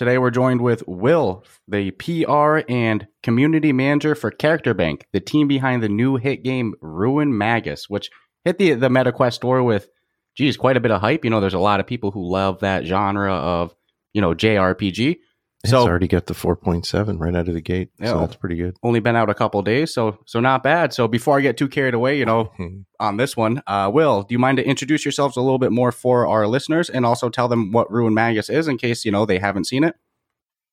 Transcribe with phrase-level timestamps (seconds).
[0.00, 5.46] Today we're joined with Will, the PR and community manager for Character Bank, the team
[5.46, 8.08] behind the new hit game Ruin Magus, which
[8.46, 9.90] hit the the MetaQuest store with,
[10.38, 11.22] geez, quite a bit of hype.
[11.22, 13.74] You know, there's a lot of people who love that genre of,
[14.14, 15.18] you know, JRPG.
[15.62, 17.90] It's So already got the 4.7 right out of the gate.
[17.98, 18.12] Yeah.
[18.12, 18.76] So that's pretty good.
[18.82, 20.94] only been out a couple days, so so not bad.
[20.94, 22.50] So before I get too carried away, you know,
[23.00, 25.92] on this one, uh, Will, do you mind to introduce yourselves a little bit more
[25.92, 29.26] for our listeners, and also tell them what Ruin Magus is in case you know
[29.26, 29.96] they haven't seen it?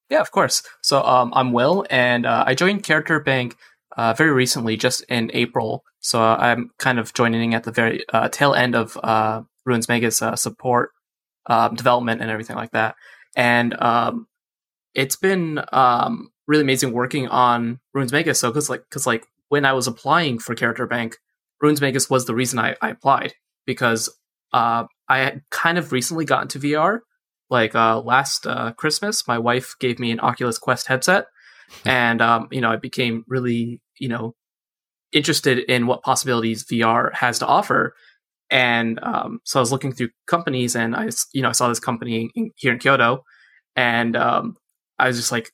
[0.10, 0.64] Yeah, of course.
[0.82, 3.58] So um, I'm Will, and uh, I joined Character Bank
[3.98, 5.84] uh, very recently, just in April.
[6.00, 9.90] So uh, I'm kind of joining at the very uh, tail end of uh, Ruins
[9.90, 10.92] Magus uh, support,
[11.48, 12.96] um, development, and everything like that.
[13.36, 14.28] And um,
[14.94, 18.40] it's been um, really amazing working on Ruins Magus.
[18.40, 21.18] So because like because like when I was applying for Character Bank,
[21.62, 23.34] Ruins Magus was the reason I, I applied
[23.66, 24.10] because
[24.54, 27.00] uh, I had kind of recently gotten to VR
[27.50, 31.28] like uh, last uh, Christmas, my wife gave me an Oculus Quest headset,
[31.86, 34.36] and um, you know I became really you know
[35.14, 37.96] interested in what possibilities VR has to offer.
[38.50, 41.80] And um, so I was looking through companies, and I you know I saw this
[41.80, 43.24] company in, here in Kyoto,
[43.76, 44.58] and um,
[45.00, 45.52] I was just like,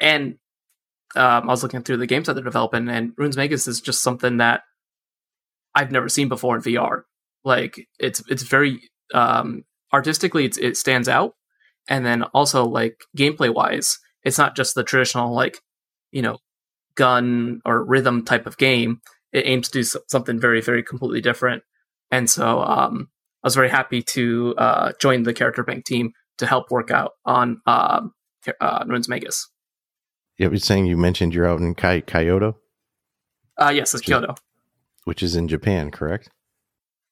[0.00, 0.36] and
[1.14, 4.02] um, I was looking through the games that they're developing, and Ruins Magus is just
[4.02, 4.62] something that
[5.74, 7.02] I've never seen before in VR.
[7.44, 11.34] Like it's it's very um, artistically it's, it stands out.
[11.88, 15.60] And then also like gameplay wise it's not just the traditional like
[16.10, 16.38] you know
[16.94, 19.00] gun or rhythm type of game.
[19.32, 21.62] It aims to do something very very completely different.
[22.10, 23.08] And so um,
[23.42, 27.12] i was very happy to uh, join the character bank team to help work out
[27.24, 28.12] on um,
[28.60, 29.48] uh, Ruins Magus.
[30.38, 32.58] Yeah, you're saying you mentioned you're out in Kyoto,
[33.60, 34.02] Uh, yes, it's.
[34.02, 34.34] Kyoto.
[35.04, 36.30] which is in Japan, correct?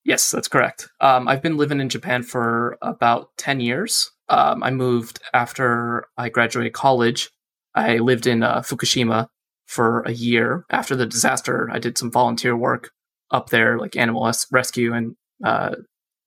[0.05, 0.89] Yes, that's correct.
[1.01, 4.11] Um, I've been living in Japan for about 10 years.
[4.31, 7.29] Um, I moved after I graduated college.
[7.75, 9.27] I lived in uh, Fukushima
[9.67, 11.69] for a year after the disaster.
[11.71, 12.91] I did some volunteer work
[13.31, 15.15] up there, like animal res- rescue and
[15.45, 15.75] uh,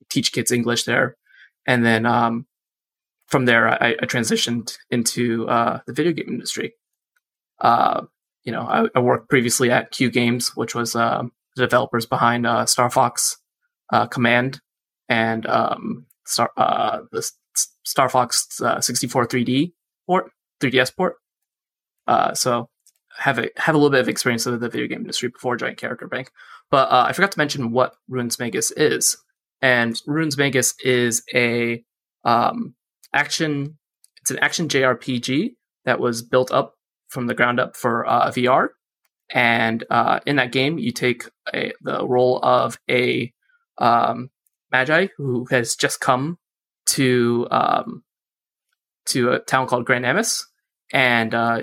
[0.09, 1.16] teach kids English there.
[1.66, 2.46] And then um,
[3.34, 6.76] from there, I, I transitioned into uh, the video game industry.
[7.60, 8.04] Uh,
[8.44, 12.46] you know, I, I worked previously at Q Games, which was um, the developers behind
[12.46, 13.40] uh, Star Fox
[13.92, 14.62] uh, Command
[15.10, 17.28] and um, Star uh, the
[17.84, 19.74] Star Fox uh, 64 3D
[20.06, 21.16] port, 3DS port.
[22.36, 22.70] So
[23.18, 25.76] have a have a little bit of experience in the video game industry before joining
[25.76, 26.30] Character Bank.
[26.70, 29.18] But I forgot to mention what Ruins Magus is,
[29.60, 31.84] and Ruins Magus is a
[32.26, 32.76] um,
[33.13, 33.78] action.
[34.22, 36.75] It's an action JRPG that was built up
[37.09, 38.69] from the ground up for uh, VR.
[39.31, 43.34] And uh, in that game, you take a, the role of a
[43.78, 44.29] um,
[44.72, 46.38] magi who has just come
[46.88, 48.03] to um,
[49.06, 50.45] to a town called Grand Amis,
[50.91, 51.62] and uh,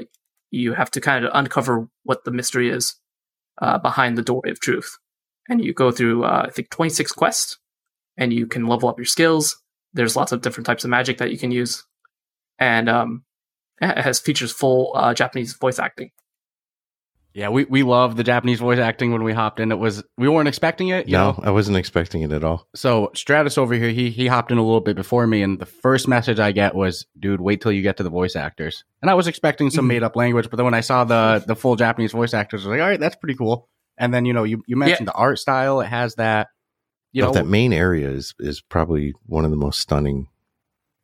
[0.50, 2.96] you have to kind of uncover what the mystery is
[3.60, 4.98] uh, behind the doorway of truth.
[5.48, 7.58] And you go through, uh, I think, 26 quests,
[8.16, 9.56] and you can level up your skills.
[9.92, 11.84] There's lots of different types of magic that you can use,
[12.58, 13.24] and um,
[13.80, 16.10] it has features full uh, Japanese voice acting.
[17.32, 19.70] Yeah, we, we love the Japanese voice acting when we hopped in.
[19.70, 21.40] It was we weren't expecting it, no, know.
[21.44, 22.66] I wasn't expecting it at all.
[22.74, 25.66] So Stratus over here, he he hopped in a little bit before me, and the
[25.66, 29.08] first message I get was, "Dude, wait till you get to the voice actors." And
[29.08, 29.88] I was expecting some Mhm.
[29.88, 32.68] made up language, but then when I saw the the full Japanese voice actors, I
[32.68, 35.12] was like, "All right, that's pretty cool." And then you know, you you mentioned the
[35.12, 36.48] art style; it has that,
[37.12, 40.28] you You know, that main area is is probably one of the most stunning,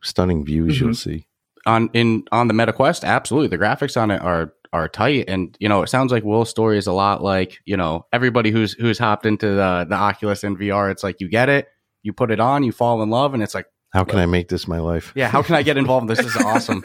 [0.03, 0.85] stunning views mm-hmm.
[0.87, 1.27] you'll see.
[1.67, 3.49] on in on the MetaQuest, absolutely.
[3.49, 6.79] The graphics on it are are tight, and you know, it sounds like Will's story
[6.79, 10.59] is a lot like you know everybody who's who's hopped into the the Oculus and
[10.59, 10.91] VR.
[10.91, 11.69] It's like you get it,
[12.03, 14.49] you put it on, you fall in love, and it's like, How can I make
[14.49, 15.13] this my life?
[15.17, 16.09] yeah, how can I get involved?
[16.09, 16.83] This This is awesome.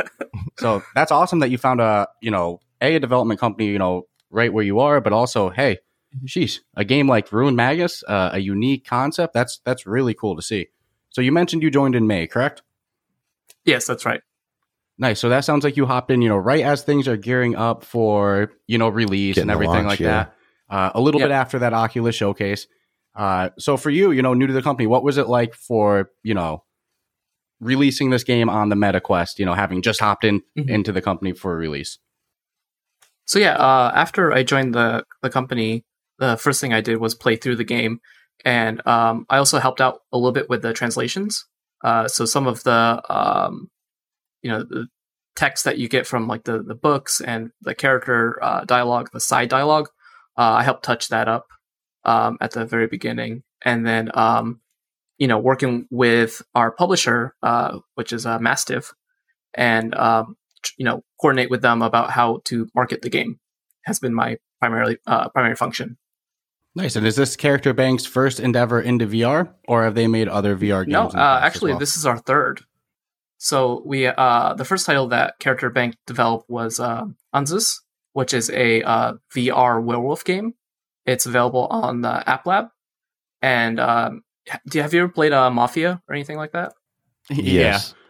[0.58, 4.08] so that's awesome that you found a you know a, a development company you know
[4.32, 5.78] right where you are, but also hey,
[6.26, 9.34] sheesh, a game like Ruin Magus, uh, a unique concept.
[9.34, 10.68] That's that's really cool to see.
[11.10, 12.62] So you mentioned you joined in May, correct?
[13.66, 14.22] Yes, that's right.
[14.98, 15.20] Nice.
[15.20, 17.84] So that sounds like you hopped in, you know, right as things are gearing up
[17.84, 20.26] for, you know, release Getting and everything launch, like yeah.
[20.26, 20.36] that.
[20.70, 21.30] Uh, a little Yep.
[21.30, 22.68] bit after that Oculus showcase.
[23.16, 26.12] Uh, so for you, you know, new to the company, what was it like for,
[26.24, 26.64] you know,
[27.60, 30.70] releasing this game on the MetaQuest, you know, having just hopped in Mhm.
[30.70, 31.98] into the company for a release?
[33.26, 35.84] So yeah, uh, after I joined the the company,
[36.22, 38.00] the first thing I did was play through the game,
[38.46, 41.46] and um, I also helped out a little bit with the translations.
[41.84, 43.70] Uh, so some of the um,
[44.44, 44.88] you know the
[45.36, 49.20] text that you get from like the the books and the character uh, dialogue, the
[49.20, 49.90] side dialogue,
[50.38, 51.48] uh, I helped touch that up
[52.06, 54.62] um, at the very beginning, and then um,
[55.18, 58.94] you know working with our publisher, uh, which is uh, Mastiff,
[59.56, 60.38] and um,
[60.78, 63.40] you know coordinate with them about how to market the game
[63.86, 65.98] has been my primarily uh, primary function.
[66.76, 66.96] Nice.
[66.96, 70.86] And is this Character Bank's first endeavor into VR, or have they made other VR
[70.86, 71.14] games?
[71.14, 71.80] No, uh, actually, well?
[71.80, 72.62] this is our third.
[73.38, 77.80] So we uh, the first title that Character Bank developed was uh, Unzus,
[78.14, 80.54] which is a uh, VR werewolf game.
[81.06, 82.68] It's available on the App Lab.
[83.42, 84.22] And um,
[84.70, 86.74] do you, have you ever played uh, Mafia or anything like that?
[87.30, 87.96] Yes.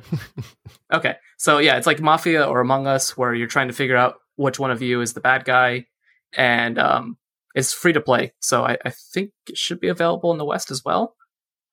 [0.94, 4.16] Okay, so yeah, it's like Mafia or Among Us, where you're trying to figure out
[4.36, 5.86] which one of you is the bad guy,
[6.36, 7.18] and um,
[7.56, 8.34] it's free to play.
[8.40, 11.16] So I, I think it should be available in the West as well.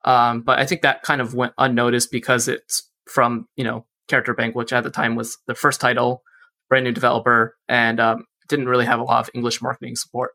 [0.05, 4.35] Um, but I think that kind of went unnoticed because it's from you know Character
[4.35, 6.23] Bank, which at the time was the first title,
[6.69, 10.33] brand new developer, and um, didn't really have a lot of English marketing support.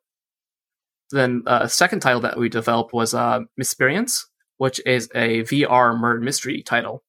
[1.11, 4.25] Then uh, second title that we developed was uh, Misperience,
[4.57, 7.03] which is a VR murder mystery title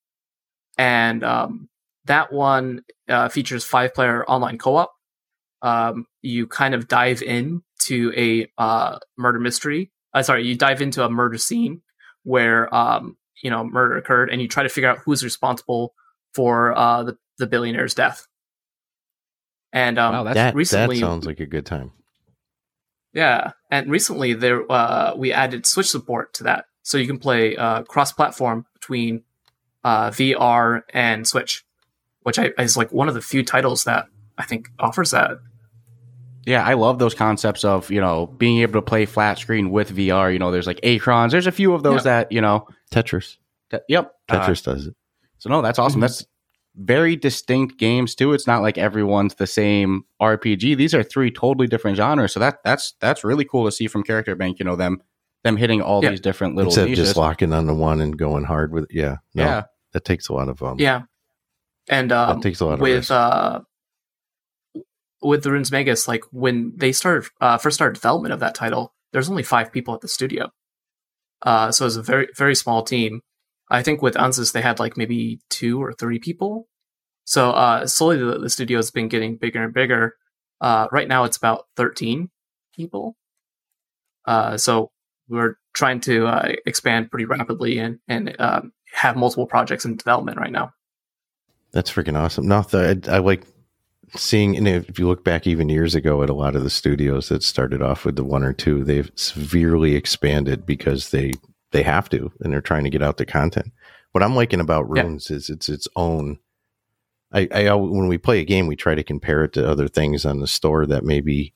[0.76, 1.69] and um,
[2.04, 4.92] that one uh, features five player online co-op
[5.62, 10.81] um, you kind of dive in to a uh, murder mystery uh, sorry you dive
[10.82, 11.81] into a murder scene
[12.22, 15.94] where um, you know murder occurred and you try to figure out who's responsible
[16.34, 18.26] for uh, the, the billionaire's death
[19.72, 21.92] and um, Wow, that's- that, recently- that sounds like a good time.
[23.12, 27.56] Yeah, and recently there uh, we added Switch support to that, so you can play
[27.56, 29.22] uh, cross-platform between
[29.84, 31.64] uh, VR and Switch,
[32.22, 34.06] which I, is like one of the few titles that
[34.37, 35.38] I think offers that.
[36.46, 39.96] Yeah, I love those concepts of, you know, being able to play flat screen with
[39.96, 40.32] VR.
[40.32, 41.31] You know, there's like Acrons.
[41.31, 43.37] There's a few of those that, you know, Tetris.
[43.70, 44.12] that, yep.
[44.29, 44.94] Uh, Tetris does it.
[45.38, 46.00] so, no, that's awesome.
[46.00, 46.02] Mhm.
[46.02, 46.25] That's
[46.76, 48.32] very distinct games, too.
[48.32, 50.76] It's not like everyone's the same RPG.
[50.76, 52.32] These are three totally different genres.
[52.32, 55.00] So, that that's that's really cool to see from Character Bank, you know, them
[55.44, 56.11] them hitting all Yeah.
[56.11, 58.90] these different little Instead just locking on the one and going hard with it.
[58.93, 59.17] Yeah.
[59.35, 59.62] No, yeah.
[59.93, 61.02] That takes a lot of um Yeah,
[61.88, 63.11] and um, that takes a lot of with risk.
[63.11, 63.61] uh,
[65.25, 68.93] with the Ruins Magus, like when they started uh, first started development of that title,
[69.12, 70.50] there's only five people at the studio,
[71.43, 73.21] uh, so it's a very very small team.
[73.71, 76.69] I think with Ansys they had like maybe two or three people.
[77.25, 80.17] So uh, slowly the, the studio has been getting bigger and bigger.
[80.61, 82.31] Uh, right now it's about thirteen
[82.76, 83.17] people.
[84.26, 84.91] Uh, so
[85.29, 90.38] we're trying to uh, expand pretty rapidly and and um, have multiple projects in development
[90.38, 90.73] right now.
[91.73, 92.47] That's freaking awesome.
[92.47, 93.43] No, I, I like
[94.16, 97.28] seeing, and if you look back even years ago at a lot of the studios
[97.28, 101.32] that started off with the one or two, they've severely expanded because they
[101.72, 103.72] they have to, and they're trying to get out the content.
[104.12, 105.02] What I'm liking about Yeah.
[105.02, 106.38] Ruins is it's its own.
[107.32, 110.25] I, I when we play a game, we try to compare it to other things
[110.25, 111.52] on the store that maybe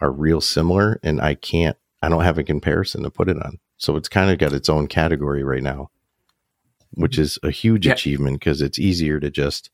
[0.00, 1.76] are real similar, and I can't.
[2.02, 4.68] I don't have a comparison to put it on, so it's kind of got its
[4.68, 5.88] own category right now,
[6.92, 7.92] which is a huge Yeah.
[7.92, 9.70] achievement because it's easier to just,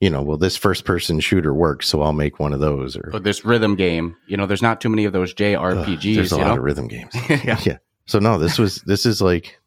[0.00, 2.96] you know, well, this first person shooter works, so I'll make one of those.
[2.96, 6.14] Or But this rhythm game, you know, there's not too many of those Ugh, JRPGs.
[6.14, 6.56] there's a lot know?
[6.56, 7.12] of rhythm games.
[7.28, 7.58] yeah.
[7.64, 7.78] yeah.
[8.06, 9.60] So no, this was this is like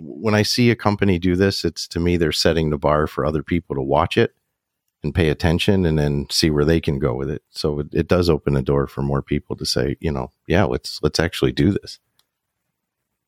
[0.00, 3.24] when I see a company do this, it's to me they're setting the bar for
[3.24, 4.34] other people to watch it
[5.02, 7.42] and pay attention and then see where they can go with it.
[7.50, 10.64] So it, it does open the door for more people to say, you know, yeah,
[10.64, 12.00] let's let's actually do this.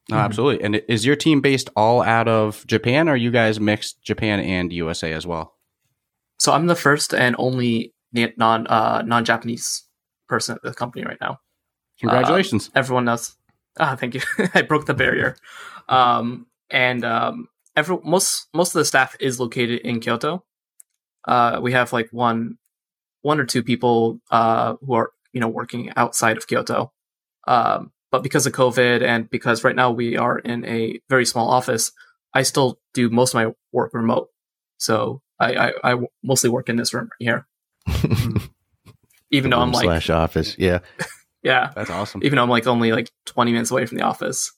[0.08, 0.64] No, absolutely.
[0.64, 4.40] And is your team based all out of Japan, or are you guys mixed Japan
[4.40, 5.55] and USA as well?
[6.38, 9.84] So I'm the first and only non uh, non Japanese
[10.28, 11.38] person at the company right now.
[12.00, 12.70] Congratulations.
[12.74, 13.36] Everyone else,
[13.78, 14.20] ah, thank you.
[14.54, 15.36] I broke the barrier.
[15.88, 20.44] Um, and um, every most most of the staff is located in Kyoto.
[21.26, 22.58] Uh, we have like one
[23.22, 26.92] one or two people uh, who are you know working outside of Kyoto.
[27.46, 31.48] Um, but because of COVID and because right now we are in a very small
[31.48, 31.92] office,
[32.34, 34.28] I still do most of my work remote.
[34.78, 37.46] So I, I, I mostly work in this room right here,
[39.30, 40.56] even though I'm like, slash office.
[40.58, 40.78] Yeah.
[41.42, 42.22] yeah, That's awesome.
[42.24, 44.52] even though I'm like only like 20 minutes away from the office.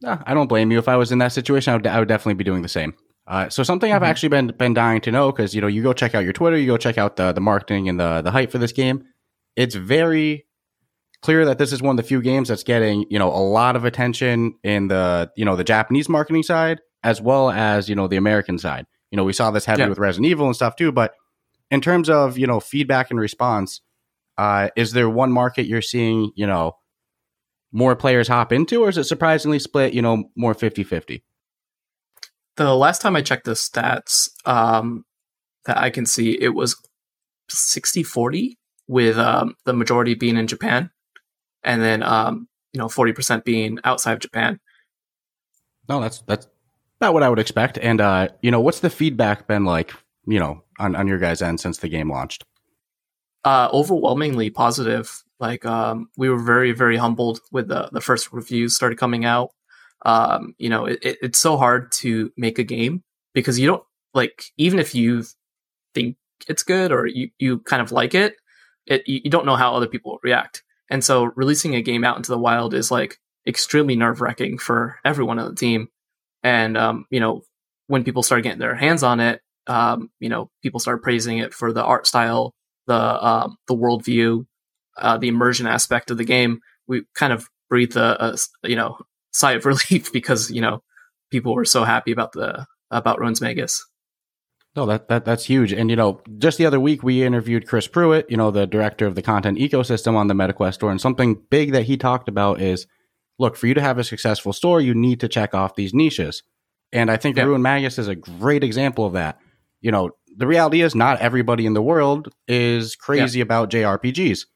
[0.00, 0.78] Yeah, I don't blame you.
[0.78, 2.94] If I was in that situation, I would, I would definitely be doing the same.
[3.26, 4.06] Uh, so something I've Mhm.
[4.06, 6.56] actually been been dying to know because you know you go check out your Twitter,
[6.56, 9.04] you go check out the the marketing and the the hype for this game.
[9.56, 10.46] It's very
[11.22, 13.76] clear that this is one of the few games that's getting you know a lot
[13.76, 18.08] of attention in the you know the Japanese marketing side as well as you know
[18.08, 18.86] the American side.
[19.10, 19.88] You know we saw this heavy Yeah.
[19.88, 21.14] with Resident Evil and stuff too, but
[21.70, 23.80] in terms of you know feedback and response,
[24.38, 26.72] Uh, is there one market you're seeing, you know,
[27.72, 31.22] more players hop into, or is it surprisingly split, you know, more 50 50?
[32.56, 35.04] The last time I checked the stats um,
[35.66, 36.74] that I can see, it was
[37.50, 40.90] 60 40 with um, the majority being in Japan
[41.62, 44.58] and then, um, you know, 40% being outside of Japan.
[45.88, 46.46] No, that's, that's
[47.00, 47.78] about what I would expect.
[47.78, 49.92] And, uh, you know, what's the feedback been like,
[50.26, 52.44] you know, on, on your guys' end since the game launched?
[53.42, 55.24] Uh, overwhelmingly positive.
[55.38, 59.52] Like, um, we were very, very humbled with the, the first reviews started coming out.
[60.04, 63.02] Um, you know, it, it, it's so hard to make a game
[63.32, 65.24] because you don't like, even if you
[65.94, 66.16] think
[66.48, 68.34] it's good or you, you kind of like it,
[68.86, 70.62] it, you don't know how other people react.
[70.90, 74.98] And so releasing a game out into the wild is like extremely nerve wracking for
[75.02, 75.88] everyone on the team.
[76.42, 77.42] And, um, you know,
[77.86, 81.52] when people start getting their hands on it, um, you know, people start praising it
[81.52, 82.54] for the art style,
[82.86, 84.46] the, um, the worldview,
[84.96, 86.60] uh, the immersion aspect of the game.
[86.86, 88.98] We kind of breathed a, a, you know,
[89.32, 90.82] sigh of relief because, you know,
[91.30, 93.84] people were so happy about the, about Ruins Magus.
[94.76, 95.72] No, that, that that's huge.
[95.72, 99.04] And you know, just the other week we interviewed Chris Pruett, you know, the director
[99.06, 102.60] of the content ecosystem on the MetaQuest store, and something big that he talked about
[102.60, 102.86] is
[103.40, 106.42] look, for you to have a successful store, you need to check off these niches.
[106.92, 107.46] And I think yep.
[107.46, 109.40] Ruin Magus is a great example of that.
[109.80, 113.46] You know, the reality is not everybody in the world is crazy yep.
[113.46, 114.46] about JRPGs.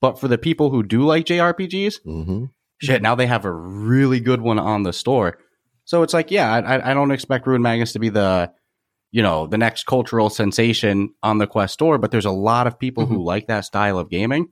[0.00, 2.44] But for the people who do like JRPGs, mm-hmm.
[2.82, 5.38] shit, now they have a really good one on the store.
[5.86, 8.52] So it's like, yeah, I, I don't expect Ruin Magus to be the
[9.10, 12.80] you know, the next cultural sensation on the Quest store, but there's a lot of
[12.80, 13.14] people mm-hmm.
[13.14, 14.48] who like that style of gaming.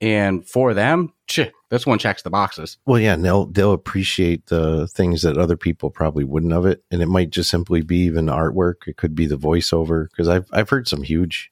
[0.00, 2.78] And for them, shit, this one checks the boxes.
[2.86, 6.82] Well, yeah, and they'll they'll appreciate the things that other people probably wouldn't of it,
[6.90, 8.86] and it might just simply be even artwork.
[8.86, 11.50] It could be the voiceover because I've I've heard some huge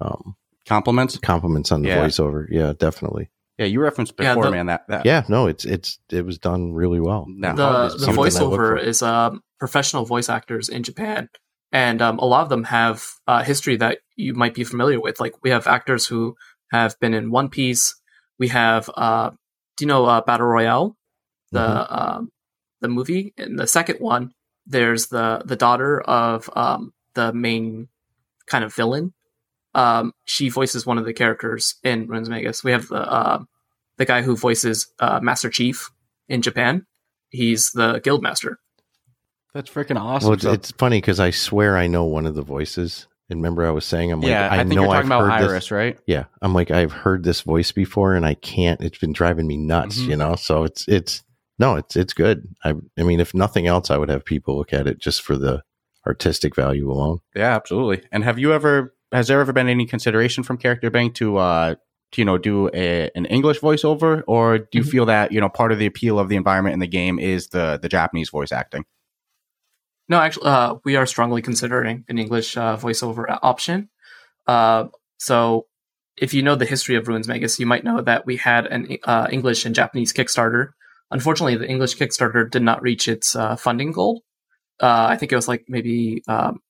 [0.00, 0.36] um,
[0.66, 2.06] compliments compliments on the yeah.
[2.06, 2.46] voiceover.
[2.50, 3.30] Yeah, definitely.
[3.58, 4.66] Yeah, you referenced before, yeah, the, man.
[4.66, 7.26] That, that yeah, no, it's it's it was done really well.
[7.26, 11.30] the the voiceover is um, professional voice actors in Japan
[11.72, 15.20] and um, a lot of them have uh, history that you might be familiar with.
[15.20, 16.36] Like we have actors who
[16.70, 17.94] have been in One Piece.
[18.38, 19.30] We have, uh,
[19.76, 20.96] do you know uh, Battle Royale,
[21.52, 21.94] the mm-hmm.
[21.94, 22.30] Um,
[22.80, 23.34] the movie?
[23.36, 24.32] In the second one,
[24.66, 27.88] there's the the daughter of um, the main
[28.46, 29.12] kind of villain.
[29.74, 32.64] Um, she voices one of the characters in Ruins Magus.
[32.64, 33.44] We have the uh,
[33.98, 35.90] the guy who voices uh, Master Chief
[36.28, 36.86] in Japan.
[37.30, 38.58] He's the guild master.
[39.52, 40.28] That's freaking awesome.
[40.28, 43.06] Well, it's, it's funny because I swear I know one of the voices.
[43.28, 45.18] And remember, I was saying, I'm yeah, like, I, I think know you're talking I've
[45.18, 45.70] about heard Iris, this.
[45.72, 45.98] right?
[46.06, 48.80] Yeah, I'm like, I've heard this voice before, and I can't.
[48.80, 50.10] It's been driving me nuts, mm-hmm.
[50.10, 50.36] you know.
[50.36, 51.24] So it's it's
[51.58, 52.46] no, it's it's good.
[52.64, 55.36] I I mean, if nothing else, I would have people look at it just for
[55.36, 55.62] the
[56.06, 57.18] artistic value alone.
[57.34, 58.06] Yeah, absolutely.
[58.12, 58.94] And have you ever?
[59.12, 61.74] Has there ever been any consideration from Character Bank to uh
[62.12, 64.90] to you know do a, an English voiceover, or do you mm-hmm.
[64.90, 67.48] feel that you know part of the appeal of the environment in the game is
[67.48, 68.84] the the Japanese voice acting?
[70.08, 73.88] No, actually, uh, we are strongly considering an English uh, voiceover option.
[74.46, 74.86] Uh,
[75.18, 75.66] so,
[76.16, 78.96] if you know the history of Ruins Magus, you might know that we had an
[79.04, 80.70] uh, English and Japanese Kickstarter.
[81.10, 84.22] Unfortunately, the English Kickstarter did not reach its uh, funding goal.
[84.80, 86.60] Uh, I think it was like maybe um,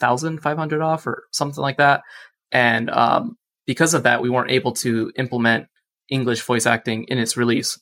[0.00, 2.02] thousand five hundred off or something like that.
[2.50, 5.68] And um, because of that, we weren't able to implement
[6.08, 7.78] English voice acting in its release.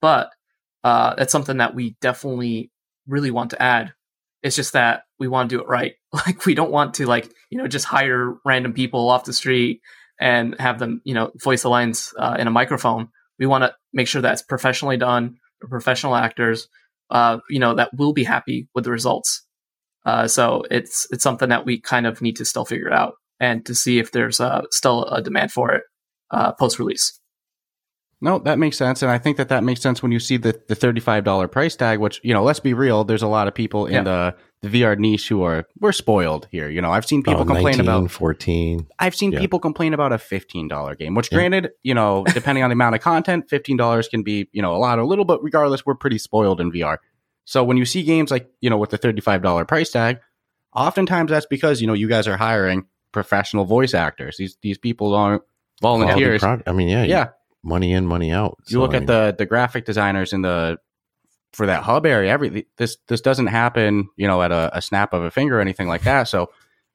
[0.00, 0.30] But
[0.82, 2.70] that's something that we definitely
[3.06, 3.94] really want to add
[4.42, 5.94] it's just that we want to do it right.
[6.12, 9.80] Like we don't want to like, you know, just hire random people off the street
[10.20, 13.08] and have them, you know, voice the lines uh, in a microphone.
[13.38, 16.68] We want to make sure that's professionally done, professional actors,
[17.10, 19.46] uh, you know, that will be happy with the results.
[20.04, 23.64] Uh, so it's it's something that we kind of need to still figure out and
[23.66, 25.82] to see if there's uh, still a demand for it
[26.30, 27.19] uh, post release.
[28.22, 30.60] No, that makes sense, and I think that that makes sense when you see the
[30.68, 32.00] the thirty five dollar price tag.
[32.00, 34.02] Which you know, let's be real, there's a lot of people in yeah.
[34.02, 36.68] the the VR niche who are we're spoiled here.
[36.68, 38.86] You know, I've seen people oh, complain 19, about fourteen.
[38.98, 39.38] I've seen yeah.
[39.38, 41.14] people complain about a fifteen dollar game.
[41.14, 44.60] Which, granted, you know, depending on the amount of content, fifteen dollars can be you
[44.60, 45.24] know a lot or a little.
[45.24, 46.98] But regardless, we're pretty spoiled in VR.
[47.46, 50.18] So when you see games like you know with the thirty five dollar price tag,
[50.76, 54.36] oftentimes that's because you know you guys are hiring professional voice actors.
[54.36, 55.42] These these people aren't
[55.80, 56.44] volunteers.
[56.44, 57.28] I mean, yeah, yeah
[57.62, 58.58] money in, money out.
[58.66, 60.78] You so, look I mean, at the the graphic designers in the
[61.52, 62.30] for that hub area.
[62.30, 65.60] Every this this doesn't happen, you know, at a, a snap of a finger or
[65.60, 66.24] anything like that.
[66.24, 66.50] So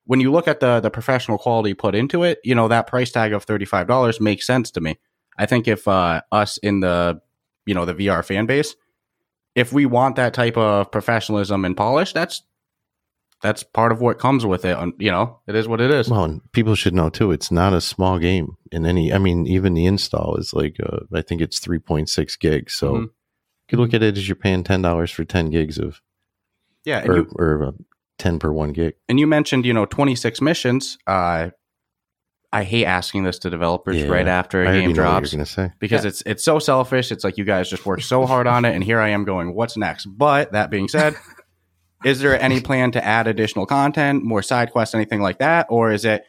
[0.05, 3.11] when you look at the the professional quality put into it, you know that price
[3.11, 4.97] tag of thirty five dollars makes sense to me.
[5.37, 7.19] I think if uh, us in the
[7.65, 8.75] you know the VR fan base,
[9.55, 12.43] if we want that type of professionalism and polish, that's
[13.45, 14.75] that's part of what comes with it.
[14.97, 16.09] You know, it is what it is.
[16.09, 17.31] Well, and people should know too.
[17.31, 19.13] It's not a small game in any.
[19.13, 22.73] I mean, even the install is like uh, I think it's three point six gigs.
[22.73, 23.01] So Mhm.
[23.03, 23.09] you
[23.69, 26.01] could look at it as you're paying ten dollars for ten gigs of,
[26.85, 27.71] yeah, and or, you, or uh,
[28.17, 28.95] ten per one gig.
[29.07, 30.97] and you mentioned you know 26 missions.
[31.05, 31.49] Uh,
[32.53, 35.09] I hate asking this to developers Yeah, right after a I already game know what
[35.09, 35.71] drops you're gonna say.
[35.79, 37.11] because it's it's so selfish.
[37.11, 39.53] It's like you guys just worked so hard on it, and here I am going,
[39.53, 40.05] what's next?
[40.05, 41.15] But that being said,
[42.05, 45.91] is there any plan to add additional content, more side quests, anything like that, or
[45.91, 46.23] is it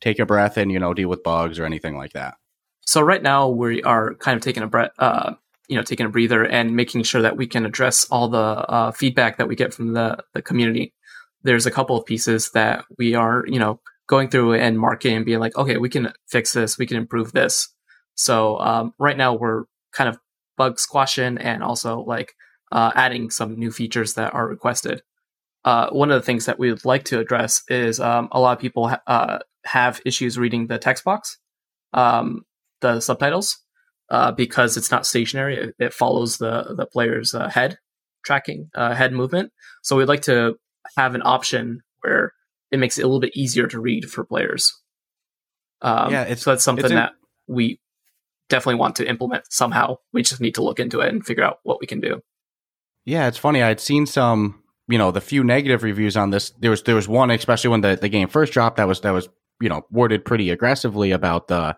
[0.00, 2.34] take a breath and you know deal with bugs or anything like that?
[2.80, 5.34] So right now we are kind of taking a breath, uh,
[5.68, 8.90] you know, taking a breather and making sure that we can address all the uh,
[8.90, 10.94] feedback that we get from the the community.
[11.42, 15.26] There's a couple of pieces that we are, you know, going through and marking and
[15.26, 17.68] being like, okay, we can fix this, we can improve this.
[18.14, 20.18] So um, right now we're kind of
[20.56, 22.34] bug squashing and also like
[22.74, 25.02] uh, adding some new features that are requested.
[25.64, 28.52] Uh, one of the things that we would like to address is um, a lot
[28.56, 31.38] of people ha- uh, have issues reading the text box.
[31.94, 32.42] Um,
[32.80, 33.58] the subtitles
[34.10, 35.56] uh, because it's not stationary.
[35.56, 37.78] It, it follows the the player's uh, head
[38.26, 39.52] tracking, uh, head movement.
[39.82, 40.56] So we'd like to
[40.98, 42.32] have an option where
[42.70, 44.72] it makes it a little bit easier to read for players.
[45.82, 47.12] Um, Yeah, it's- so that's something in- that
[47.46, 47.80] we
[48.48, 49.96] definitely want to implement somehow.
[50.12, 52.20] We just need to look into it and figure out what we can do.
[53.04, 53.62] Yeah, it's funny.
[53.62, 56.50] I'd seen some, you know, the few negative reviews on this.
[56.58, 59.10] There was there was one, especially when the, the game first dropped, that was that
[59.12, 59.28] was
[59.60, 61.76] you know worded pretty aggressively about the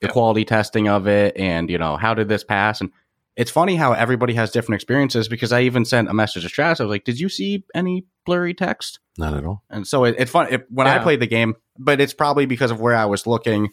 [0.00, 0.12] the Yeah.
[0.12, 2.90] quality testing of it and you know how did this pass and
[3.36, 6.80] it's funny how everybody has different experiences because I even sent a message to Stratus.
[6.80, 9.62] I was like, "Did you see any blurry text?" Not at all.
[9.70, 12.70] And so it, it's fun it, when I played the game, but it's probably because
[12.70, 13.70] of where I was looking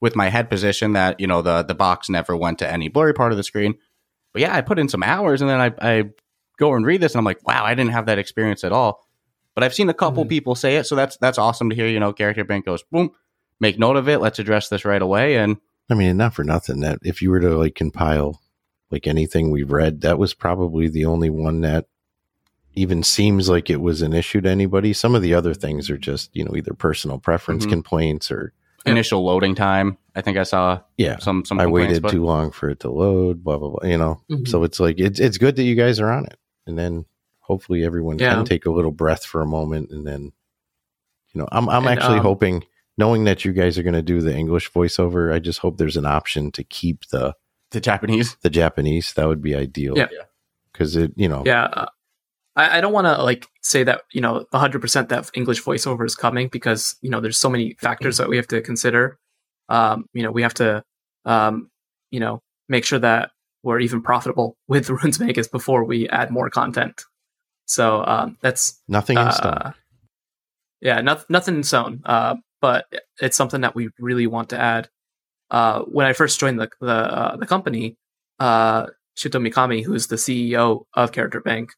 [0.00, 3.12] with my head position that you know the the box never went to any blurry
[3.12, 3.74] part of the screen.
[4.32, 6.04] But yeah, I put in some hours and then I, I
[6.62, 9.06] go and read this and I'm like, wow, I didn't have that experience at all.
[9.54, 10.28] But I've seen a couple Mhm.
[10.30, 11.86] people say it, so that's that's awesome to hear.
[11.88, 13.10] You know, character bank goes boom,
[13.60, 14.18] make note of it.
[14.20, 15.36] Let's address this right away.
[15.36, 15.56] And
[15.90, 16.80] I mean, not for nothing.
[16.80, 18.40] That if you were to like compile
[18.90, 21.86] like anything we've read, that was probably the only one that
[22.74, 24.92] even seems like it was an issue to anybody.
[24.94, 27.70] Some of the other things are just you know either personal preference Mhm.
[27.70, 28.52] complaints or
[28.86, 31.60] initial loading time, I think I saw yeah, some some.
[31.60, 33.44] I waited but- too long for it to load.
[33.44, 33.88] Blah blah blah.
[33.88, 34.48] You know, Mhm.
[34.48, 37.04] so it's like it's it's good that you guys are on it, and then
[37.40, 38.34] hopefully everyone Yeah.
[38.34, 40.32] can take a little breath for a moment, and then
[41.32, 42.64] you know, I'm I'm And, actually um, hoping,
[42.98, 45.96] knowing that you guys are going to do the English voiceover, I just hope there's
[45.96, 47.34] an option to keep the
[47.70, 48.36] the Japanese.
[48.42, 49.14] the Japanese.
[49.14, 49.96] That would be ideal.
[49.96, 50.08] Yeah.
[50.72, 51.64] because it you know Yeah.
[51.64, 51.86] uh,
[52.54, 56.14] I, I don't want to like say that, you know, 100% that English voiceover is
[56.14, 59.18] coming because, you know, there's so many factors that we have to consider.
[59.70, 60.84] Um, you know, we have to,
[61.24, 61.70] um,
[62.10, 63.30] you know, make sure that
[63.62, 67.04] we're even profitable with Ruins Magus before we add more content.
[67.66, 69.52] So um, that's nothing in stone.
[69.52, 69.72] uh,
[70.80, 72.02] yeah, not, nothing in stone.
[72.04, 72.86] Uh, but
[73.20, 74.88] it's something that we really want to add.
[75.50, 77.96] Uh, when I first joined the the, uh, the company,
[78.38, 81.70] uh, Shito Mikami, who's the CEO of Character Bank,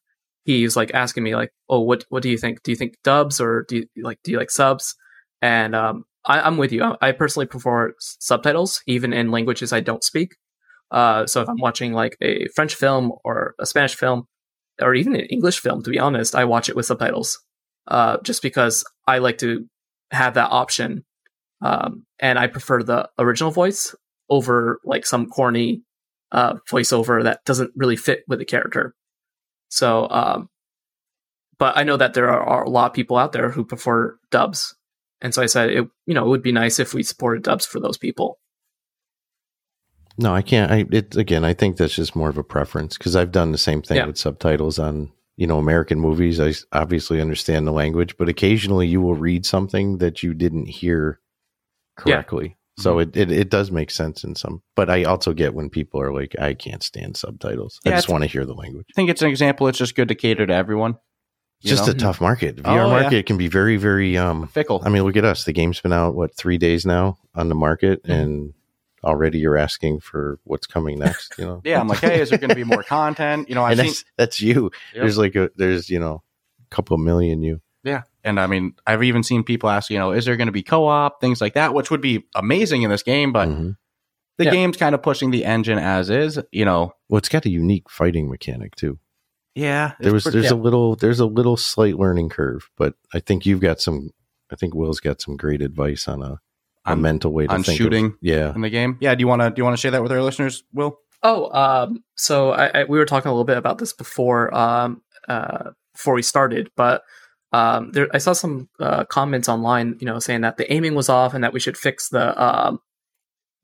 [0.45, 2.63] he's like asking me like, "Oh, what what do you think?
[2.63, 4.95] Do you think dubs or do you like do you like subs?"
[5.41, 6.83] And um, I, I'm with you.
[6.83, 10.35] I, I personally prefer s- subtitles, even in languages I don't speak.
[10.91, 14.27] Uh, so if I'm watching like a French film or a Spanish film,
[14.81, 17.39] or even an English film, to be honest, I watch it with subtitles,
[17.87, 19.65] uh, just because I like to
[20.11, 21.05] have that option,
[21.61, 23.95] um, and I prefer the original voice
[24.29, 25.81] over like some corny
[26.31, 28.93] uh, voiceover that doesn't really fit with the character.
[29.69, 30.49] So, um,
[31.57, 34.17] but I know that there are, are a lot of people out there who prefer
[34.29, 34.75] dubs,
[35.21, 37.65] and so I said, it, you know, it would be nice if we supported dubs
[37.65, 38.39] for those people.
[40.17, 40.71] No, I can't.
[40.71, 41.43] I it again.
[41.43, 44.05] I think that's just more of a preference because I've done the same thing Yeah.
[44.05, 46.39] with subtitles on you know American movies.
[46.39, 51.19] I obviously understand the language, but occasionally you will read something that you didn't hear
[52.05, 52.15] Yeah.
[52.15, 52.55] correctly.
[52.77, 54.61] So it, it it does make sense in some.
[54.75, 57.79] But I also get when people are like, I can't stand subtitles.
[57.85, 58.85] I just want to hear the language.
[58.89, 59.67] I think it's an example.
[59.67, 60.97] It's just good to cater to everyone.
[61.61, 61.93] It's just know?
[61.93, 62.57] a tough market.
[62.57, 63.01] The Oh, VR yeah.
[63.01, 64.47] market can be very very um.
[64.49, 64.81] Fickle.
[64.85, 65.45] I mean, look at us.
[65.45, 68.11] The game's been out what three days now on the market, Mm-hmm.
[68.11, 68.53] and
[69.05, 71.35] already you're asking for what's coming next.
[71.37, 71.61] You know.
[71.65, 73.47] yeah, I'm like, hey, is there going to be more content?
[73.49, 74.71] You know, I've and seen that's that's you.
[74.93, 75.01] Yep.
[75.01, 76.23] There's like a there's you know
[76.61, 77.61] a couple million you.
[77.83, 78.01] Yeah.
[78.23, 80.63] And I mean, I've even seen people ask, you know, is there going to be
[80.63, 83.31] co op, things like that, which would be amazing in this game.
[83.31, 83.77] But Mhm.
[84.39, 84.51] the Yeah.
[84.51, 86.93] game's kind of pushing the engine as is, you know.
[87.07, 88.97] Well, it's got a unique fighting mechanic too.
[89.53, 89.93] Yeah.
[89.99, 90.57] There was pretty- there's yeah.
[90.57, 94.09] a little there's a little slight learning curve, but I think you've got some.
[94.51, 96.39] I think Will's got some great advice on a
[96.93, 98.15] On- mental way to on think of- shooting.
[98.21, 98.97] yeah, in the game.
[99.01, 99.15] Yeah.
[99.15, 100.97] Do you want to do you want to share that with our listeners, Will?
[101.23, 105.01] Oh, um, so I, I, we were talking a little bit about this before, um,
[105.27, 107.01] uh, before we started, but
[107.51, 111.09] um, there I saw some uh, comments online, you know, saying that the aiming was
[111.09, 112.79] off and that we should fix the um,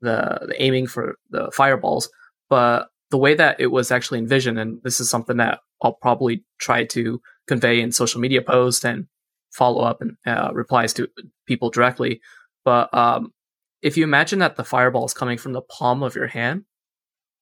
[0.00, 2.08] the the aiming for the fireballs.
[2.50, 6.44] But the way that it was actually envisioned, and this is something that I'll probably
[6.58, 9.06] try to convey in social media posts and
[9.52, 11.08] follow up and uh, replies to
[11.46, 12.20] people directly.
[12.64, 13.32] But um,
[13.82, 16.64] if you imagine that the fireball is coming from the palm of your hand,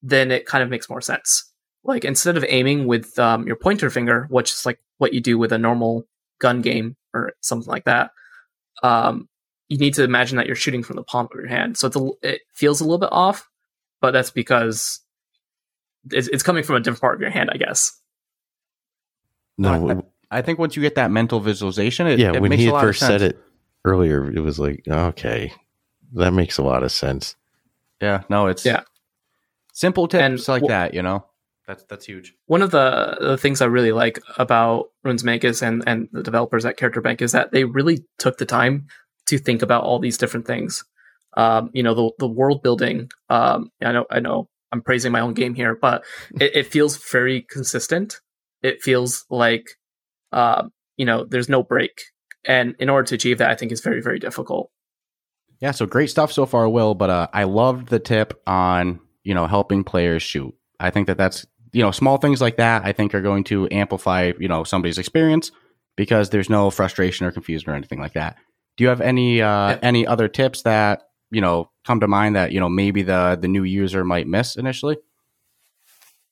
[0.02, 1.44] then it kind of makes more sense.
[1.85, 5.38] Like instead of aiming with um, your pointer finger, which is like what you do
[5.38, 6.06] with a normal
[6.38, 8.11] gun game or something like that,
[8.83, 9.28] um,
[9.68, 11.76] you need to imagine that you're shooting from the palm of your hand.
[11.76, 13.48] So it's a, it feels a little bit off,
[14.00, 15.00] but that's because
[16.11, 17.98] it's, it's coming from a different part of your hand, I guess.
[19.59, 22.62] No, I, I think once you get that mental visualization, it, yeah, it when makes
[22.62, 23.38] he a lot first said it
[23.85, 25.53] earlier, it was like, okay,
[26.14, 27.37] that makes a lot of sense.
[28.01, 28.83] Yeah, no, it's Yeah.
[29.73, 30.95] simple tips And like wh- that.
[30.95, 31.27] You know,
[31.66, 32.35] that's that's huge.
[32.47, 36.64] one of the, the things I really like about Ruins Magus and, and the developers
[36.64, 38.87] at Character Bank is that they really took the time
[39.27, 40.85] to think about all these different things.
[41.37, 43.09] Um, you know, the the world building.
[43.29, 46.03] Um, I know, I know, I'm praising my own game here, but
[46.40, 48.21] it, it feels very consistent.
[48.62, 49.66] It feels like,
[50.33, 50.64] uh,
[50.97, 52.03] you know, there's no break,
[52.46, 54.70] and in order to achieve that, I think is very very difficult.
[55.61, 56.94] Yeah, so great stuff so far, Will.
[56.94, 60.55] But uh, I loved the tip on you know helping players shoot.
[60.79, 62.85] I think that that's you know small things like that.
[62.85, 65.53] I think are going to amplify you know somebody's experience
[65.96, 68.37] because there's no frustration or confusion or anything like that.
[68.76, 69.79] Do you have any uh, Yeah.
[69.83, 73.48] any other tips that you know come to mind that you know maybe the the
[73.48, 74.96] new user might miss initially?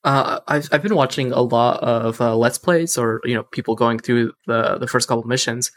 [0.04, 3.74] Uh, I've I've been watching a lot of uh, let's plays or you know people
[3.74, 5.70] going through the the first couple missions,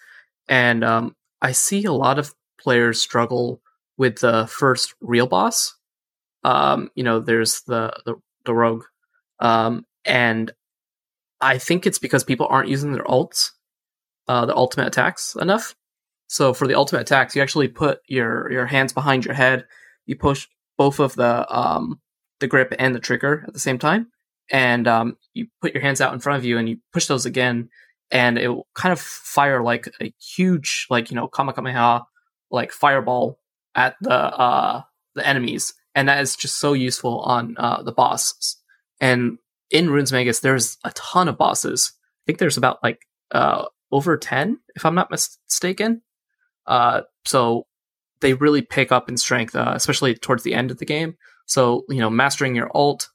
[0.51, 3.61] and um, I see a lot of players struggle
[3.97, 5.75] with the first real boss.
[6.43, 8.83] Um, you know, there's the the, the rogue,
[9.39, 10.51] um, and
[11.39, 13.51] I think it's because people aren't using their ults,
[14.27, 15.73] uh, the ultimate attacks enough.
[16.27, 19.65] So for the ultimate attacks, you actually put your your hands behind your head.
[20.05, 22.01] You push both of the um,
[22.41, 24.07] the grip and the trigger at the same time.
[24.51, 27.25] And um, you put your hands out in front of you and you push those
[27.25, 27.69] again,
[28.11, 32.05] and it will kind of fire like a huge, like, you know, Kamehameha,
[32.49, 33.39] like fireball
[33.75, 34.81] at the uh,
[35.15, 35.73] the enemies.
[35.95, 38.57] And that is just so useful on uh, the bosses.
[38.99, 39.37] And
[39.69, 41.93] in Ruins Magus, there's a ton of bosses.
[41.95, 46.01] I think there's about like uh, over 10, if I'm not mistaken.
[46.65, 47.67] Uh, so
[48.21, 51.17] they really pick up in strength, uh, especially towards the end of the game.
[51.45, 53.09] So, you know, mastering your alt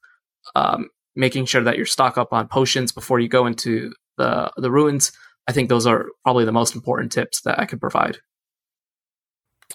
[0.54, 4.70] um, making sure that you're stock up on potions before you go into the the
[4.70, 5.12] ruins.
[5.48, 8.18] I think those are probably the most important tips that I could provide.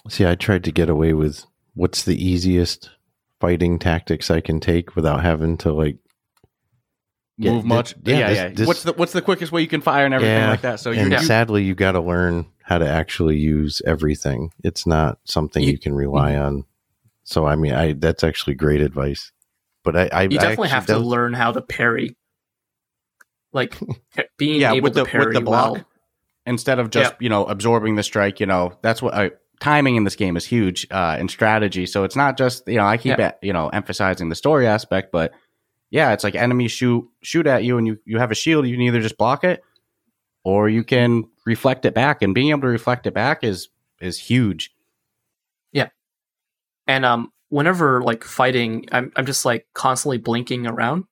[0.08, 2.90] See, I tried to get away with what's the easiest
[3.40, 5.96] fighting tactics I can take without having to like
[7.38, 7.94] Yeah, Move thi- much?
[8.04, 8.48] yeah, Yeah, this- yeah.
[8.48, 10.80] this- what's the what's the quickest way you can fire and everything Yeah, like that?
[10.80, 14.52] So you, and you sadly you got to learn how to actually use everything.
[14.62, 16.64] It's not something you, You- can rely on.
[17.24, 19.32] So I mean, I that's actually great advice.
[19.84, 22.16] But I, I You I definitely actually- have to learn how to parry,
[23.52, 23.78] like
[24.38, 25.84] being yeah able with the to parry with the block well.
[26.46, 28.40] instead of just you know absorbing the strike.
[28.40, 31.86] You know that's what timing in this game is huge uh, in strategy.
[31.86, 33.32] So it's not just you know I keep Yeah.
[33.42, 35.32] you know emphasizing the story aspect, but
[35.90, 38.66] yeah, it's like enemies shoot shoot at you and you you have a shield.
[38.66, 39.62] You can either just block it
[40.44, 43.68] or you can reflect it back, and being able to reflect it back is
[44.00, 44.74] is huge.
[45.72, 45.88] Yeah,
[46.86, 51.04] and um, whenever like fighting, I'm I'm just like constantly blinking around,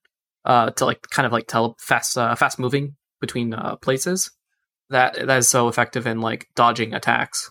[0.44, 4.30] uh, to like kind of like tell fast uh, fast moving between uh, places.
[4.90, 7.50] That that is so effective in like dodging attacks,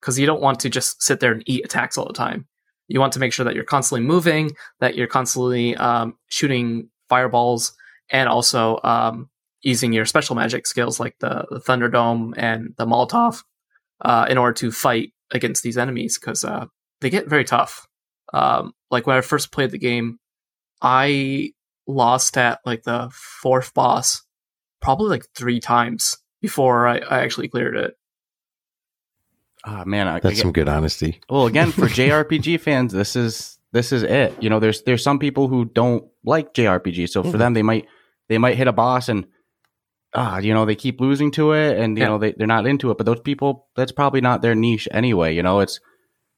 [0.00, 2.48] because you don't want to just sit there and eat attacks all the time.
[2.88, 7.72] You want to make sure that you're constantly moving, that you're constantly um, shooting fireballs,
[8.10, 13.44] and also um, using your special magic skills like the, the Thunderdome and the Molotov
[14.04, 16.18] uh, in order to fight against these enemies.
[16.18, 16.66] Because uh,
[17.00, 17.86] they get very tough.
[18.34, 20.18] Um, like when I first played the game,
[20.82, 21.52] I
[21.86, 24.22] lost at like the fourth boss
[24.80, 27.96] probably like three times before I, I actually cleared it.
[29.64, 31.20] Oh man, I, I that's get- some good honesty.
[31.30, 34.34] Well, again, for JRPG fans, this is this is it.
[34.42, 37.38] You know, there's there's some people who don't like JRPG, so for Mhm.
[37.38, 37.86] them, they might
[38.28, 39.26] they might hit a boss and
[40.14, 42.08] ah, you know, they keep losing to it, and you Yeah.
[42.08, 42.98] know they they're not into it.
[42.98, 45.34] But those people, that's probably not their niche anyway.
[45.36, 45.78] You know, it's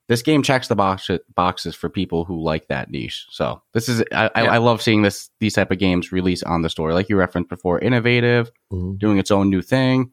[0.09, 3.27] this game checks the box boxes for people who like that niche.
[3.31, 4.53] So this is I, I, Yeah.
[4.53, 7.49] I love seeing this these type of games release on the store, like you referenced
[7.51, 8.99] before, innovative, Mhm.
[8.99, 10.11] doing its own new thing.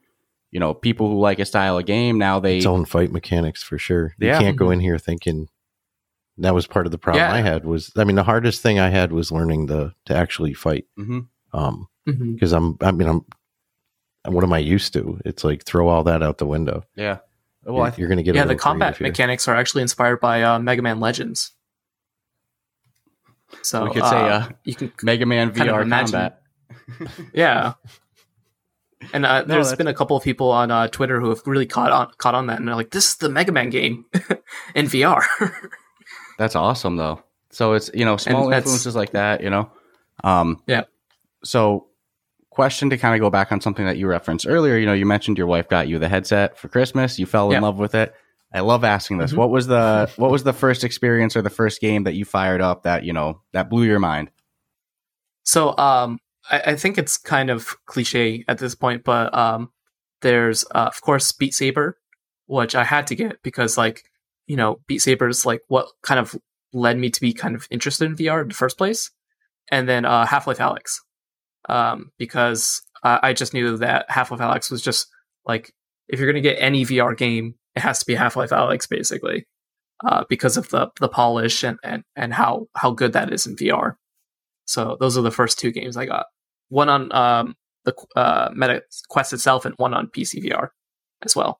[0.51, 3.63] You know, people who like a style of game now they Its own fight mechanics
[3.63, 4.13] for sure.
[4.19, 5.47] You can't go in here thinking
[6.37, 7.33] that was part of the problem Yeah.
[7.33, 10.53] I had was I mean the hardest thing I had was learning the to actually
[10.53, 10.85] fight.
[10.99, 11.27] Mhm.
[11.53, 12.33] Um Mm-hmm.
[12.33, 13.25] because I'm I mean I'm
[14.33, 15.19] what am I used to?
[15.25, 16.83] It's like throw all that out the window.
[16.95, 17.19] Yeah.
[17.63, 19.81] Well, you're, I th- you're going to get a yeah, the combat mechanics are actually
[19.83, 21.51] inspired by uh, Mega Man Legends.
[23.61, 26.41] So We could say, uh, you can Mega Man kind of VR imagine- combat.
[27.33, 27.73] yeah.
[29.13, 31.41] And uh, No, there's that's- been a couple of people on uh, Twitter who have
[31.45, 34.05] really caught on caught on that, and they're like, "This is the Mega Man game
[34.75, 35.23] in VR."
[36.37, 37.23] That's awesome, though.
[37.49, 39.71] So it's you know small influences like that, you know.
[40.23, 40.83] Um, Yeah.
[41.43, 41.87] So,
[42.51, 44.77] question to kind of go back on something that you referenced earlier.
[44.77, 47.17] You know, you mentioned your wife got you the headset for Christmas.
[47.17, 47.61] You fell in Yeah.
[47.61, 48.13] love with it.
[48.53, 49.31] I love asking this.
[49.31, 49.37] Mhm.
[49.37, 52.61] What was the what was the first experience or the first game that you fired
[52.61, 54.29] up that you know that blew your mind?
[55.43, 59.71] So um, I, I think it's kind of cliche at this point, but um,
[60.21, 61.97] there's uh, of course Beat Saber,
[62.47, 64.03] which I had to get because like
[64.47, 66.35] you know Beat Saber is like what kind of
[66.73, 69.11] led me to be kind of interested in VR in the first place,
[69.71, 70.97] and then uh, Half Life Alyx,
[71.69, 75.07] um, because uh, I just knew that Half Life Alyx was just
[75.45, 75.73] like
[76.07, 79.45] if you're gonna get any VR game, it has to be Half Life Alyx basically.
[80.03, 83.55] Uh, because of the the polish and, and, and how, how good that is in
[83.55, 83.97] VR.
[84.65, 86.25] So those are the first two games I got.
[86.69, 90.69] One on um, the uh, Meta Quest itself, and one on PC VR
[91.23, 91.59] as well.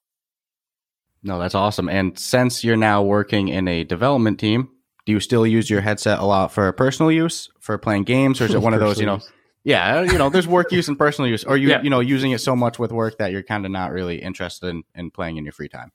[1.22, 1.88] No, that's awesome.
[1.88, 4.70] And since you're now working in a development team,
[5.06, 8.46] do you still use your headset a lot for personal use, for playing games, or
[8.46, 9.20] is it one of those, you know,
[9.63, 11.82] yeah, you know, there's work use and personal use, or you, Yeah.
[11.82, 14.67] you know, using it so much with work that you're kind of not really interested
[14.67, 15.91] in, in playing in your free time.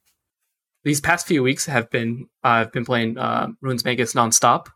[0.83, 4.67] These past few weeks have been I've been playing uh, Ruins Magus nonstop.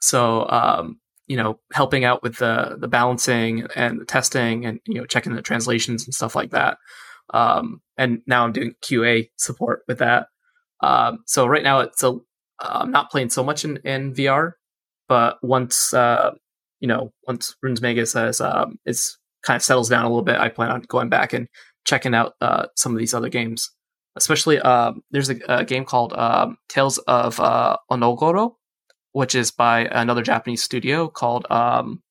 [0.00, 4.94] So um, you know, helping out with the the balancing and the testing, and you
[4.94, 6.76] know, checking the translations and stuff like that.
[7.32, 10.26] Um, and now I'm doing QA support with that.
[10.82, 12.18] Um, so right now it's a
[12.60, 14.52] I'm not playing so much in, in VR,
[15.08, 16.32] but once uh,
[16.84, 20.38] you know once Ruins Magus has um, is kind of settles down a little bit,
[20.38, 21.48] I plan on going back and
[21.86, 23.70] checking out uh, some of these other games.
[24.16, 28.56] Especially, um, there's a, a game called um, Tales of uh, Onogoro,
[29.12, 32.02] which is by another Japanese studio called um,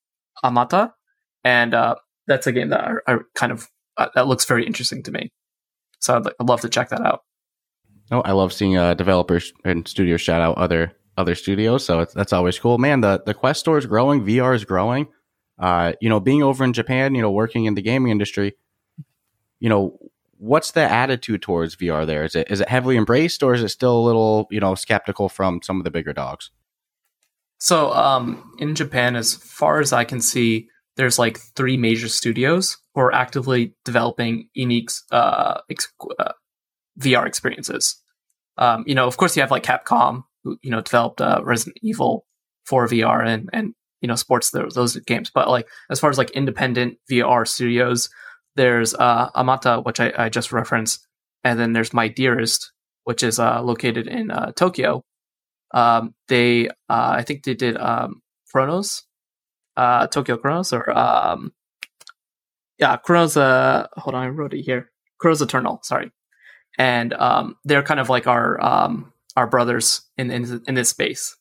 [0.43, 0.91] Amata,
[1.43, 1.93] and uh,
[2.25, 5.31] that's a game that I, kind of uh, that looks very interesting to me.
[5.99, 7.21] So I'd, I'd love to check that out.
[8.09, 12.33] No, I love seeing uh, developers and studios shout out other other studios, so that's
[12.33, 12.77] always cool.
[12.77, 15.07] Man, the the Quest store is growing, VR is growing.
[15.59, 18.55] Uh, you know, being over in Japan, you know, working in the gaming industry,
[19.59, 19.97] you know,
[20.37, 22.23] what's the attitude towards VR there?
[22.23, 25.29] Is it is it heavily embraced, or is it still a little, you know, skeptical
[25.29, 26.51] from some of the bigger dogs?
[27.59, 32.77] So, um, in Japan, as far as I can see, there's like three major studios
[32.93, 36.33] who are actively developing unique uh, ex- uh,
[36.99, 38.01] VR experiences.
[38.57, 42.25] Um, you know, of course, you have like Capcom, you know developed uh, Resident Evil
[42.65, 45.31] for VR and and you know sports those, those games.
[45.33, 48.09] But like as far as like independent VR studios,
[48.55, 51.07] there's uh, Amata, which I, I just referenced,
[51.43, 52.71] and then there's My Dearest,
[53.05, 55.03] which is uh, located in uh, Tokyo.
[55.73, 59.03] Um, they, uh, I think they did um, Chronos,
[59.75, 61.51] uh, Tokyo Chronos, or um,
[62.77, 63.37] yeah, Chronos.
[63.37, 64.91] Uh, hold on, I wrote it here.
[65.19, 65.79] Chronos Eternal.
[65.83, 66.11] Sorry,
[66.77, 71.35] and um, they're kind of like our um, our brothers in, in in this space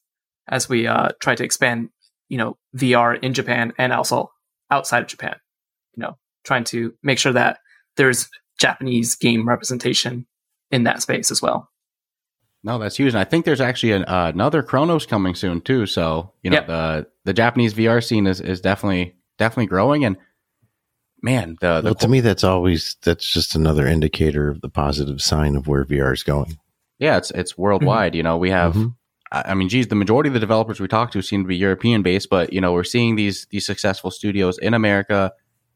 [0.48, 1.90] as we uh, try to expand,
[2.28, 4.30] you know, VR in Japan and also
[4.70, 5.36] outside of Japan.
[5.94, 7.58] You know, trying to make sure that
[7.96, 8.28] there's
[8.58, 10.26] Japanese game representation
[10.70, 11.68] in that space as well.
[12.64, 13.12] No, that's huge.
[13.12, 15.86] And I think there's actually an, uh, another Chronos coming soon too.
[15.86, 16.66] So you know Yep.
[16.66, 20.04] the the Japanese VR scene is, is definitely definitely growing.
[20.04, 20.16] And
[21.22, 25.20] man, the, the Well, to me, that's always that's just another indicator of the positive
[25.20, 26.58] sign of where VR is going.
[27.02, 28.14] Yeah, it's it's worldwide.
[28.14, 28.74] You know, we have.
[28.74, 28.94] Mhm.
[29.32, 31.56] I I mean, geez, the majority of the developers we talk to seem to be
[31.56, 35.32] European based, but you know, we're seeing these these successful studios in America,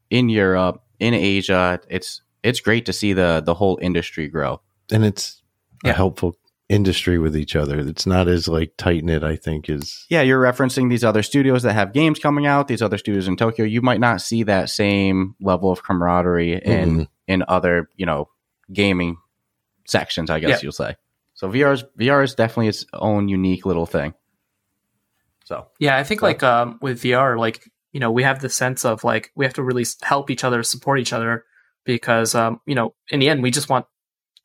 [0.09, 1.79] in Europe, in Asia.
[1.89, 4.61] It's it's great to see the the whole industry grow.
[4.91, 5.41] and it's
[5.83, 5.91] Yeah.
[5.91, 6.37] a helpful
[6.69, 7.79] industry with each other.
[7.79, 9.23] It's not as like tight knit.
[9.23, 12.67] I think is Yeah, you're referencing these other studios that have games coming out.
[12.67, 16.89] These other studios in Tokyo, you might not see that same level of camaraderie in
[16.99, 17.07] Mhm.
[17.27, 18.29] in other you know
[18.71, 19.17] gaming
[19.85, 20.29] sections.
[20.29, 20.59] I guess Yeah.
[20.63, 20.95] you'll say.
[21.37, 24.13] So VR is VR is definitely its own unique little thing.
[25.45, 28.49] So Yeah, I think So- like um, with VR, like you know, we have the
[28.49, 31.45] sense of like we have to really help each other, support each other,
[31.85, 33.85] because um, you know, in the end, we just want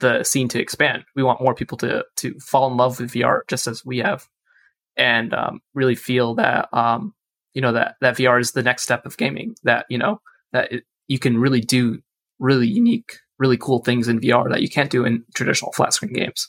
[0.00, 1.04] the scene to expand.
[1.16, 4.28] We want more people to to fall in love with VR just as we have,
[4.96, 7.14] and um, really feel that um,
[7.54, 9.54] you know that that VR is the next step of gaming.
[9.64, 10.20] That you know
[10.52, 12.00] that it, you can really do
[12.38, 16.12] really unique, really cool things in VR that you can't do in traditional flat screen
[16.12, 16.48] games.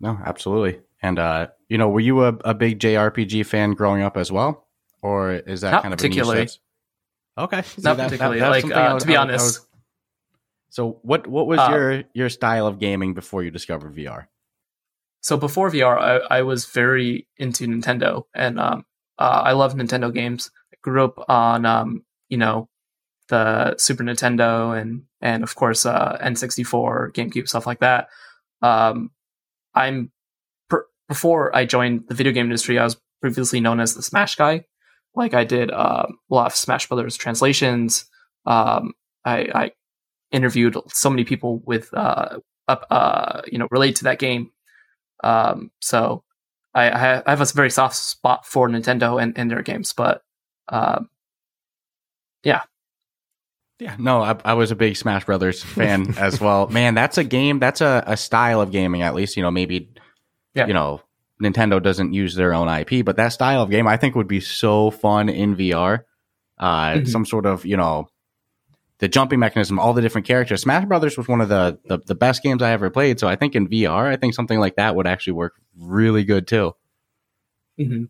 [0.00, 0.80] No, absolutely.
[1.02, 4.66] And uh, you know, were you a, a big JRPG fan growing up as well,
[5.02, 6.38] or is that Not kind of particularly.
[6.38, 6.58] A niche
[7.36, 8.40] that's- okay, See, Not that- that- particularly.
[8.40, 9.66] that's like uh, was- to be I was- I honest, was-
[10.70, 14.26] So what what was Uh, your your style of gaming before you discovered VR?
[15.20, 15.98] So before VR,
[16.30, 18.84] I, I was very into Nintendo, and um,
[19.18, 20.50] uh, I love Nintendo games.
[20.72, 22.68] I grew up on, um, you know,
[23.28, 28.08] the Super Nintendo and and of course uh, N64, GameCube, stuff like that.
[28.62, 29.10] Um,
[29.76, 30.10] I'm
[30.68, 34.36] per- before I joined the video game industry, I was previously known as the Smash
[34.36, 34.64] guy.
[35.14, 38.06] Like I did uh, a lot of Smash Brothers translations.
[38.44, 38.92] Um,
[39.24, 39.70] I, I
[40.30, 44.50] interviewed so many people with uh, uh, you know, related to that game.
[45.22, 46.24] Um, so
[46.74, 49.92] I, I ha- I have a very soft spot for Nintendo and, and their games,
[49.92, 50.22] but
[50.68, 51.08] um,
[53.78, 56.66] Yeah, no, I, I was a big Smash Brothers fan as well.
[56.68, 57.58] Man, that's a game.
[57.58, 59.02] That's a, a style of gaming.
[59.02, 59.90] At least you know maybe,
[60.54, 60.66] Yeah.
[60.66, 61.02] you know,
[61.42, 64.40] Nintendo doesn't use their own IP, but that style of game I think would be
[64.40, 66.04] so fun in VR.
[66.58, 67.08] Uh, Mhm.
[67.08, 68.08] Some sort of you know,
[68.98, 70.62] the jumping mechanism, all the different characters.
[70.62, 73.20] Smash Brothers was one of the, the the best games I ever played.
[73.20, 76.46] So I think in VR, I think something like that would actually work really good
[76.46, 76.72] too.
[77.78, 78.08] mhm.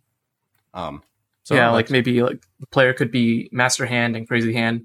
[0.74, 1.02] Um,
[1.42, 4.84] so yeah, like maybe like the player could be Master Hand and Crazy Hand.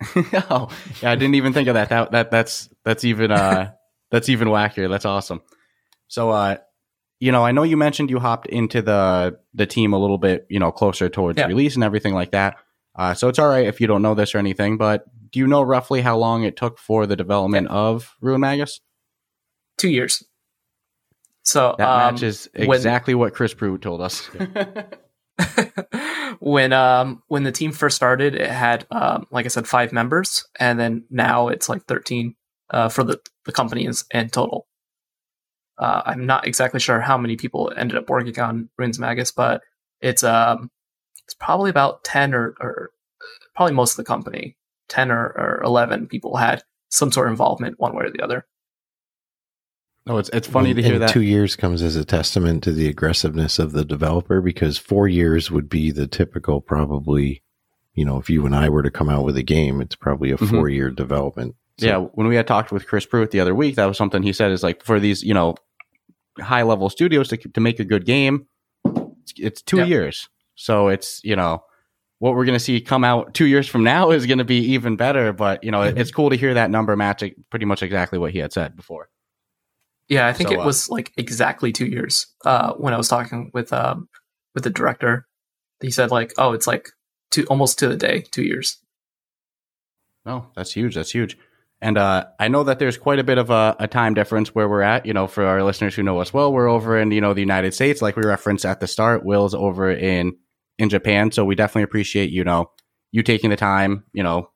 [0.50, 0.68] oh,
[1.02, 1.88] yeah, I didn't even think of that.
[1.88, 3.72] That that that's that's even uh
[4.10, 4.88] that's even wackier.
[4.88, 5.40] That's awesome.
[6.08, 6.56] So uh
[7.18, 10.46] you know, I know you mentioned you hopped into the the team a little bit,
[10.50, 11.46] you know, closer towards Yeah.
[11.46, 12.56] release and everything like that.
[12.94, 15.46] Uh so it's all right if you don't know this or anything, but do you
[15.46, 18.80] know roughly how long it took for the development of Ruin Magus?
[19.78, 20.22] Two years.
[21.42, 24.28] So That um, matches when- exactly what Chris Pruett told us.
[26.40, 30.46] when um when the team first started, it had um like I said five members,
[30.58, 32.34] and then now it's like thirteen
[32.70, 34.66] uh, for the the company in, total.
[35.78, 39.62] Uh, I'm not exactly sure how many people ended up working on Ruins Magus, but
[40.00, 40.70] it's um
[41.24, 42.90] it's probably about ten or, or
[43.54, 44.56] probably most of the company,
[44.88, 48.46] ten or, or eleven people had some sort of involvement one way or the other.
[50.06, 51.10] No, it's it's funny And- to hear and that.
[51.10, 55.50] Two years comes as a testament to the aggressiveness of the developer because four years
[55.50, 57.42] would be the typical, probably,
[57.94, 60.30] you know, if you and I were to come out with a game, it's probably
[60.30, 60.54] a mm-hmm.
[60.54, 61.56] four year development.
[61.78, 64.22] So- yeah, when we had talked with Chris Pruett the other week, that was something
[64.22, 65.56] he said is like for these, you know,
[66.38, 68.46] high level studios to to make a good game,
[68.84, 69.84] it's, it's two Yeah.
[69.86, 70.28] years.
[70.54, 71.64] So it's you know
[72.18, 74.58] what we're going to see come out two years from now is going to be
[74.72, 75.32] even better.
[75.32, 78.30] But you know, it- it's cool to hear that number match pretty much exactly what
[78.30, 79.08] he had said before.
[80.08, 82.26] Yeah, I think So, it uh, was like exactly two years.
[82.44, 84.08] Uh, when I was talking with um
[84.54, 85.26] with the director,
[85.80, 86.90] he said like, "Oh, it's like
[87.30, 88.78] two almost to the day, two years."
[90.24, 90.94] No, that's huge.
[90.94, 91.36] That's huge.
[91.80, 94.68] And uh, I know that there's quite a bit of a, a time difference where
[94.68, 95.06] we're at.
[95.06, 97.40] You know, for our listeners who know us well, we're over in you know the
[97.40, 99.24] United States, like we referenced at the start.
[99.24, 100.36] Will's over in
[100.78, 102.70] in Japan, so we definitely appreciate you know
[103.12, 104.04] you taking the time.
[104.12, 104.50] You know,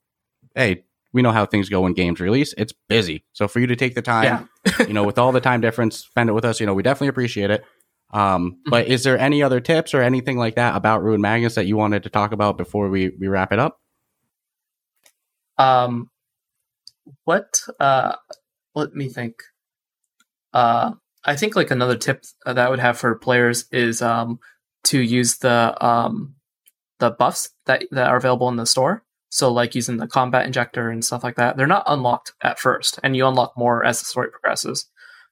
[0.54, 2.54] hey, we know how things go when games release.
[2.56, 4.48] It's busy, so for you to take the time,
[4.87, 6.61] you know, with all the time difference, spend it with us.
[6.61, 7.64] You know, we definitely appreciate it.
[8.12, 11.66] Um, but is there any other tips or anything like that about Ruin Magnus that
[11.66, 13.81] you wanted to talk about before we we wrap it up?
[15.59, 16.11] Um,
[17.25, 17.61] what?
[17.79, 18.16] Uh,
[18.75, 19.37] let me think.
[20.53, 20.93] Uh,
[21.25, 24.40] I think like another tip that I would have for players is um
[24.85, 26.35] to use the um
[26.99, 29.05] the buffs that that are available in the store.
[29.31, 31.57] So like using the combat injector and stuff like that.
[31.57, 34.87] They're not unlocked at first, and you unlock more as the story progresses.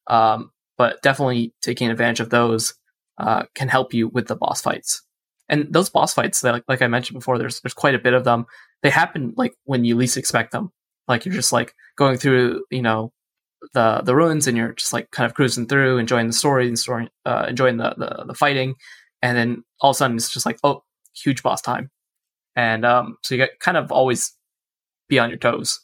[0.06, 2.74] Um, but definitely taking advantage of those
[3.18, 5.02] uh, can help you with the boss fights.
[5.48, 8.46] And those boss fights, like I mentioned before, there's there's quite a bit of them.
[8.82, 10.70] They happen like when you least expect them.
[11.08, 13.12] Like you're just like going through, you know,
[13.72, 16.78] the the ruins, and you're just like kind of cruising through, enjoying the story and
[16.78, 18.74] story, uh, enjoying the, the the fighting,
[19.22, 20.84] and then all of a sudden it's just like, oh,
[21.14, 21.90] huge boss time,
[22.58, 24.32] and um, so you get kind of always
[25.08, 25.80] be on your toes.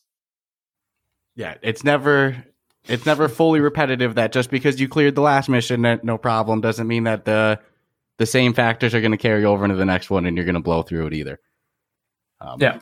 [1.37, 2.45] Yeah, it's never
[2.89, 6.61] it's never fully repetitive that just because you cleared the last mission that no problem
[6.61, 7.61] doesn't mean that the
[8.19, 10.55] the same factors are going to carry over into the next one and you're going
[10.57, 11.39] to blow through it either.
[12.41, 12.79] Um, Yeah.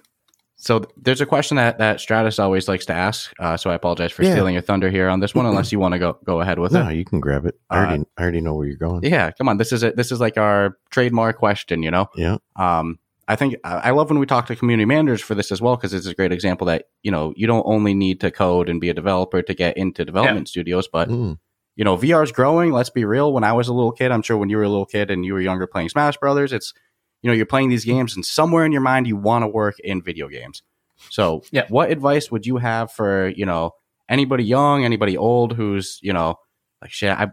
[0.57, 3.33] So th- there's a question that that Stratus always likes to ask.
[3.39, 4.33] Uh, so I apologize for Yeah.
[4.33, 6.73] stealing your thunder here on this one, unless you want to go go ahead with
[6.73, 6.85] No, it.
[6.85, 7.59] No, you can grab it.
[7.69, 9.03] I Uh, I already know where you're going.
[9.05, 9.57] Yeah, come on.
[9.59, 9.97] This is it.
[9.97, 11.83] This is like our trademark question.
[11.83, 12.07] You know.
[12.17, 12.37] Yeah.
[12.57, 12.99] Um,
[13.29, 15.77] I think I I love when we talk to community managers for this as well
[15.77, 18.81] because it's a great example that you know you don't only need to code and
[18.81, 21.39] be a developer to get into development studios, but Mm.
[21.77, 22.73] you know VR is growing.
[22.73, 23.33] Let's be real.
[23.33, 25.25] When I was a little kid, I'm sure when you were a little kid and
[25.25, 26.75] you were younger playing Smash Brothers, it's
[27.23, 29.79] you know you're playing these games and somewhere in your mind you want to work
[29.81, 30.63] in video games.
[31.11, 31.67] So, Yeah.
[31.69, 33.73] what advice would you have for you know
[34.09, 36.37] anybody young, anybody old who's you know
[36.81, 37.11] like shit?
[37.17, 37.31] I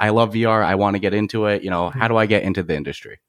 [0.00, 0.64] I love VR.
[0.64, 1.62] I want to get into it.
[1.62, 3.20] You know, how do I get into the industry?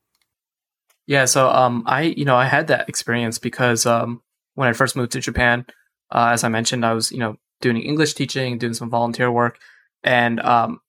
[1.07, 4.21] Yeah, so um, I you know I had that experience because um,
[4.55, 5.65] when I first moved to Japan,
[6.11, 9.57] uh, as I mentioned, I was you know doing English teaching, doing some volunteer work,
[10.03, 10.81] and um,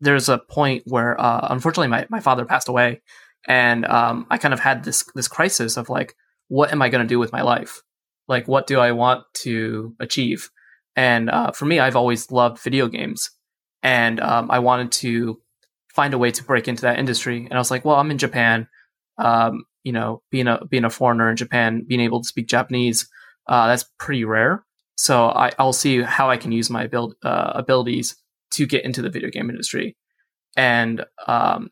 [0.00, 3.00] there's a point where uh, unfortunately my, my father passed away,
[3.46, 6.14] and um, I kind of had this this crisis of like,
[6.48, 7.80] what am I going to do with my life?
[8.26, 10.50] Like, what do I want to achieve?
[10.96, 13.30] And uh, for me, I've always loved video games,
[13.84, 15.40] and um, I wanted to
[15.94, 17.44] find a way to break into that industry.
[17.44, 18.66] And I was like, well, I'm in Japan.
[19.18, 23.08] Um, you know, being a being a foreigner in Japan, being able to speak Japanese,
[23.46, 24.64] uh, that's pretty rare.
[24.96, 28.16] So I, I'll see how I can use my build, uh, abilities
[28.52, 29.96] to get into the video game industry.
[30.56, 31.70] And um,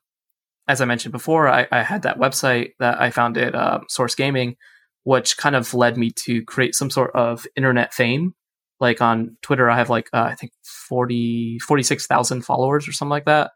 [0.69, 4.57] as I mentioned before, I, I, had that website that I founded, uh, Source Gaming,
[5.05, 8.35] which kind of led me to create some sort of internet fame.
[8.81, 13.27] Like on Twitter, I have like, uh, I think 40, 46,000 followers or something like
[13.27, 13.53] that.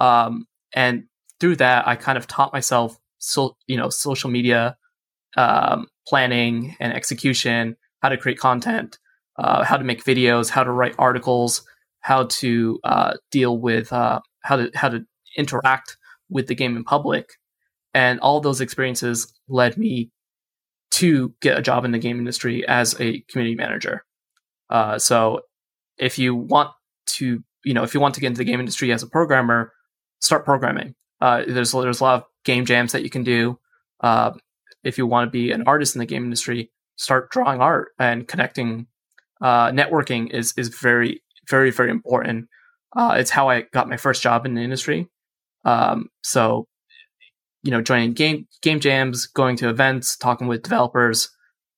[0.00, 1.04] Um, and
[1.40, 4.76] through that, I kind of taught myself, so, you know, social media
[5.36, 8.98] um, planning and execution, how to create content,
[9.38, 11.64] uh, how to make videos, how to write articles,
[12.00, 15.04] how to uh, deal with uh, how to how to
[15.36, 15.96] interact
[16.28, 17.34] with the game in public,
[17.94, 20.10] and all those experiences led me
[20.90, 24.04] to get a job in the game industry as a community manager.
[24.68, 25.40] Uh, so,
[25.96, 26.70] if you want
[27.06, 29.72] to, you know, if you want to get into the game industry as a programmer,
[30.20, 30.96] start programming.
[31.20, 33.58] Uh, there's there's a lot of game jams that you can do.
[34.00, 34.32] Uh,
[34.84, 38.26] if you want to be an artist in the game industry, start drawing art and
[38.26, 38.86] connecting.
[39.40, 42.48] Uh, networking is is very very very important.
[42.94, 45.08] Uh, it's how I got my first job in the industry.
[45.64, 46.66] Um, so,
[47.62, 51.30] you know, joining game game jams, going to events, talking with developers,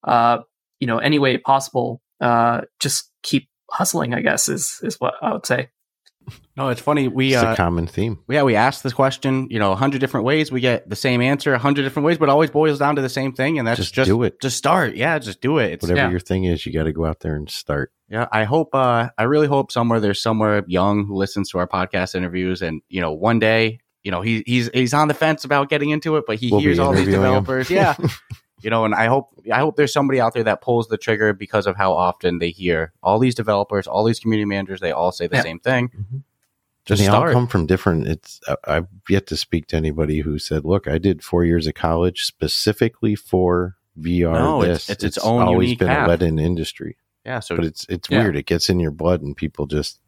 [0.04, 0.38] uh,
[0.80, 2.00] you know, any way possible.
[2.20, 4.14] Uh, just keep hustling.
[4.14, 5.68] I guess is is what I would say.
[6.56, 7.08] No, it's funny.
[7.08, 8.20] We It's uh, a common theme.
[8.28, 10.52] yeah, we ask this question, you know, a hundred different ways.
[10.52, 13.02] We get the same answer a hundred different ways, but it always boils down to
[13.02, 14.40] the same thing, and that's Just just, do it.
[14.40, 14.94] Just start.
[14.94, 15.72] Yeah, just do it.
[15.72, 16.10] It's, Whatever yeah.
[16.10, 17.92] your thing is, you got to go out there and start.
[18.08, 18.74] yeah, I hope.
[18.74, 22.82] Uh, I really hope somewhere there's somewhere young who listens to our podcast interviews, and
[22.88, 26.16] you know, one day, you know, he, he's he's on the fence about getting into
[26.16, 27.68] it, but he We'll hears all these developers.
[27.68, 27.96] Yeah,
[28.64, 31.32] you know, and I hope I hope there's somebody out there that pulls the trigger
[31.32, 34.80] because of how often they hear all these developers, all these community managers.
[34.80, 35.42] They all say the Yeah.
[35.42, 35.88] same thing.
[35.90, 36.22] Mhm.
[36.86, 38.06] Just and they all come from different.
[38.08, 41.66] It's I- I've yet to speak to anybody who said, "Look, I did four years
[41.66, 44.90] of college specifically for VR." No, it's- this.
[44.90, 46.06] it's its own always unique been path.
[46.06, 48.22] a let-in industry, Yeah, so but it's it's Yeah.
[48.22, 48.36] weird.
[48.36, 50.00] It gets in your blood, and people just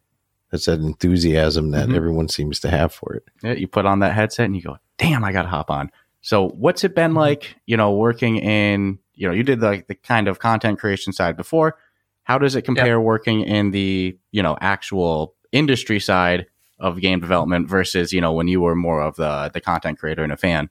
[0.53, 1.97] it's that enthusiasm that Mhm.
[1.97, 3.25] everyone seems to have for it.
[3.43, 5.91] Yeah, you put on that headset and you go, damn, I got to hop on.
[6.27, 7.19] So, what's it been mm-hmm.
[7.19, 11.13] like, you know, working in, you know, you did like the kind of content creation
[11.13, 11.79] side before.
[12.25, 16.47] How does it compare working in the, you know, actual industry side
[16.81, 20.25] of game development versus, you know, when you were more of the the content creator
[20.25, 20.69] and a fan?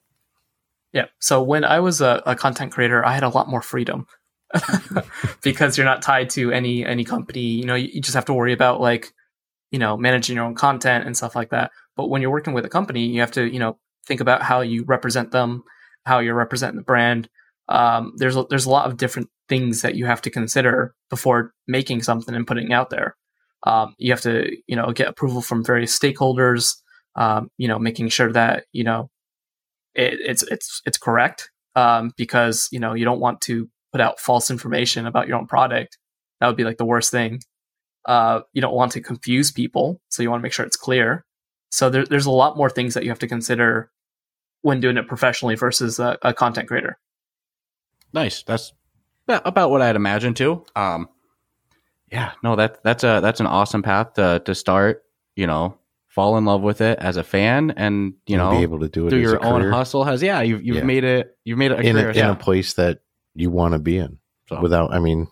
[0.92, 1.06] Yeah.
[1.20, 4.08] So when I was a, a content creator, I had a lot more freedom
[5.42, 7.40] because you're not tied to any any company.
[7.40, 9.14] You know, you, you just have to worry about like,
[9.72, 11.72] you know, managing your own content and stuff like that.
[11.96, 14.62] But when you're working with a company, you have to, you know, think about how
[14.62, 15.64] you represent them,
[16.06, 17.30] how you're representing the brand.
[17.68, 21.54] Um, there's a, there's a lot of different things that you have to consider before
[21.68, 23.16] making something and putting out there.
[23.64, 26.76] Um, you have to, you know, get approval from various stakeholders.
[27.16, 29.10] Um, you know, making sure that you know
[29.96, 34.20] it, it's it's it's correct um, because you know you don't want to put out
[34.20, 35.98] false information about your own product.
[36.40, 37.40] That would be like the worst thing.
[38.06, 41.26] Uh, you don't want to confuse people, so you want to make sure it's clear.
[41.76, 43.92] So there, there's a lot more things that you have to consider
[44.62, 46.98] when doing it professionally versus a, a content creator.
[48.14, 48.44] Nice.
[48.44, 48.72] That's
[49.28, 50.64] about what I'd imagine too.
[50.76, 51.10] Um,
[52.10, 55.04] yeah, no, that that's a that's an awesome path to to start.
[55.36, 58.64] You know, fall in love with it as a fan, and you And know, be
[58.64, 60.84] able to do it through your own career hustle has yeah, you've you've Yeah.
[60.84, 62.12] made it you've made it a in, a, career.
[62.12, 63.00] in a place that
[63.34, 64.20] you want to be in.
[64.48, 65.28] So- Without, I mean,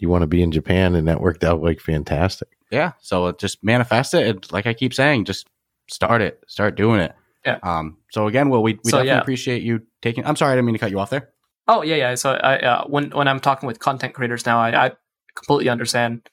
[0.00, 2.48] you want to be in Japan, and that worked out like fantastic.
[2.74, 5.46] Yeah so it just manifest it and like i keep saying just
[5.88, 7.14] start it start doing it
[7.46, 7.58] Yeah.
[7.62, 9.20] um so again well we, we So, definitely yeah.
[9.20, 11.30] appreciate you taking i'm sorry i didn't mean to cut you off there
[11.66, 12.14] Oh yeah, yeah.
[12.14, 14.92] So I uh, when when I'm talking with content creators now, I, I
[15.34, 16.28] completely understand.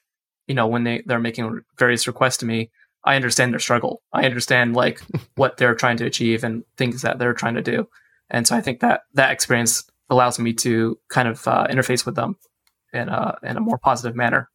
[0.46, 2.70] You know, when they they're making various requests to me,
[3.06, 4.02] I understand their struggle.
[4.12, 5.00] I understand like
[5.36, 7.88] what they're trying to achieve and things that they're trying to do.
[8.30, 12.16] And so I think that that experience allows me to kind of uh, interface with
[12.16, 12.36] them
[12.92, 14.50] in a in a more positive manner.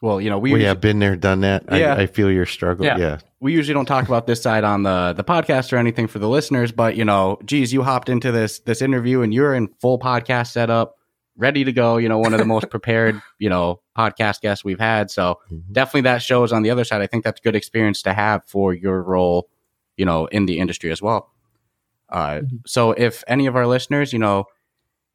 [0.00, 1.64] Well you know we We usually, have been there, done that.
[1.70, 1.94] Yeah.
[1.94, 2.84] I, I feel your struggle.
[2.86, 2.98] Yeah.
[2.98, 3.18] Yeah.
[3.40, 6.28] we usually don't talk about this side on the the podcast or anything for the
[6.28, 9.98] listeners but you know geez you hopped into this this interview and you're in full
[9.98, 10.96] podcast setup
[11.36, 14.80] ready to go you know one of the most prepared you know podcast guests we've
[14.80, 15.62] had so Mhm.
[15.72, 18.42] definitely that shows on the other side i think that's a good experience to have
[18.46, 19.48] for your role
[19.96, 21.30] you know in the industry as well
[22.10, 22.60] uh, Mhm.
[22.66, 24.46] so if any of our listeners you know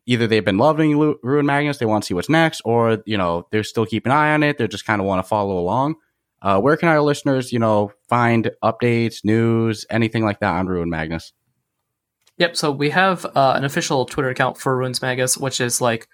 [0.05, 3.17] either they've been loving Lu- Ruin Magnus, they want to see what's next, or you
[3.17, 4.57] know they're still keeping an eye on it.
[4.57, 5.95] They just kind of want to follow along.
[6.41, 10.89] Uh, where can our listeners, you know, find updates, news, anything like that on Ruin
[10.89, 11.31] Magnus?
[12.37, 12.57] Yep.
[12.57, 16.09] So we have uh, an official Twitter account for Ruins Magus, which is like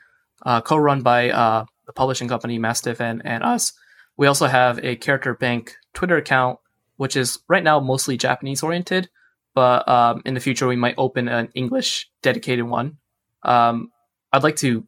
[0.45, 3.73] uh, co-run by uh, the publishing company Mastiff and, and us.
[4.17, 6.59] We also have a Character Bank Twitter account,
[6.97, 9.09] which is right now mostly Japanese oriented,
[9.55, 12.98] but um, in the future we might open an English dedicated one.
[13.43, 13.89] Um,
[14.31, 14.85] I'd like to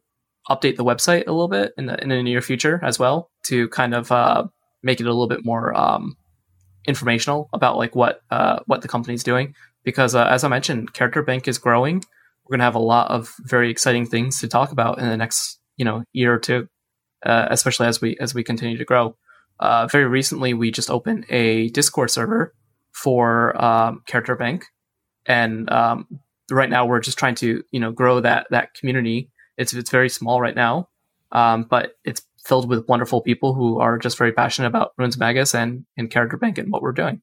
[0.50, 3.68] update the website a little bit in the in the near future as well to
[3.68, 4.44] kind of uh,
[4.82, 6.16] make it a little bit more um,
[6.86, 11.22] informational about like what uh, what the company's doing because uh, as I mentioned, Character
[11.22, 12.02] Bank is growing.
[12.44, 15.60] We're gonna have a lot of very exciting things to talk about in the next
[15.76, 16.68] you know year or two,
[17.24, 19.16] uh, especially as we as we continue to grow.
[19.60, 22.54] Uh, very recently, we just opened a Discord server
[22.92, 24.66] for um, Character Bank,
[25.26, 26.06] and um,
[26.54, 29.30] right now we're just trying to you know grow that that community.
[29.56, 30.88] It's it's very small right now,
[31.32, 35.54] um, but it's filled with wonderful people who are just very passionate about Ruins Magus
[35.54, 37.22] and and Character Bank and what we're doing.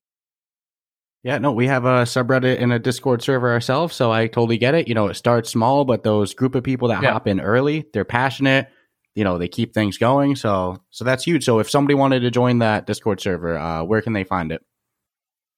[1.23, 4.73] Yeah, no, we have a subreddit and a Discord server ourselves, so I totally get
[4.73, 4.87] it.
[4.87, 7.11] You know, it starts small, but those group of people that Yeah.
[7.11, 8.69] hop in early, they're passionate.
[9.15, 10.37] You know, they keep things going.
[10.37, 11.43] So, so that's huge.
[11.43, 14.61] So, if somebody wanted to join that Discord server, uh, where can they find it?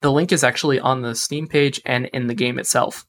[0.02, 3.06] The link is actually on the Steam page and in the game itself.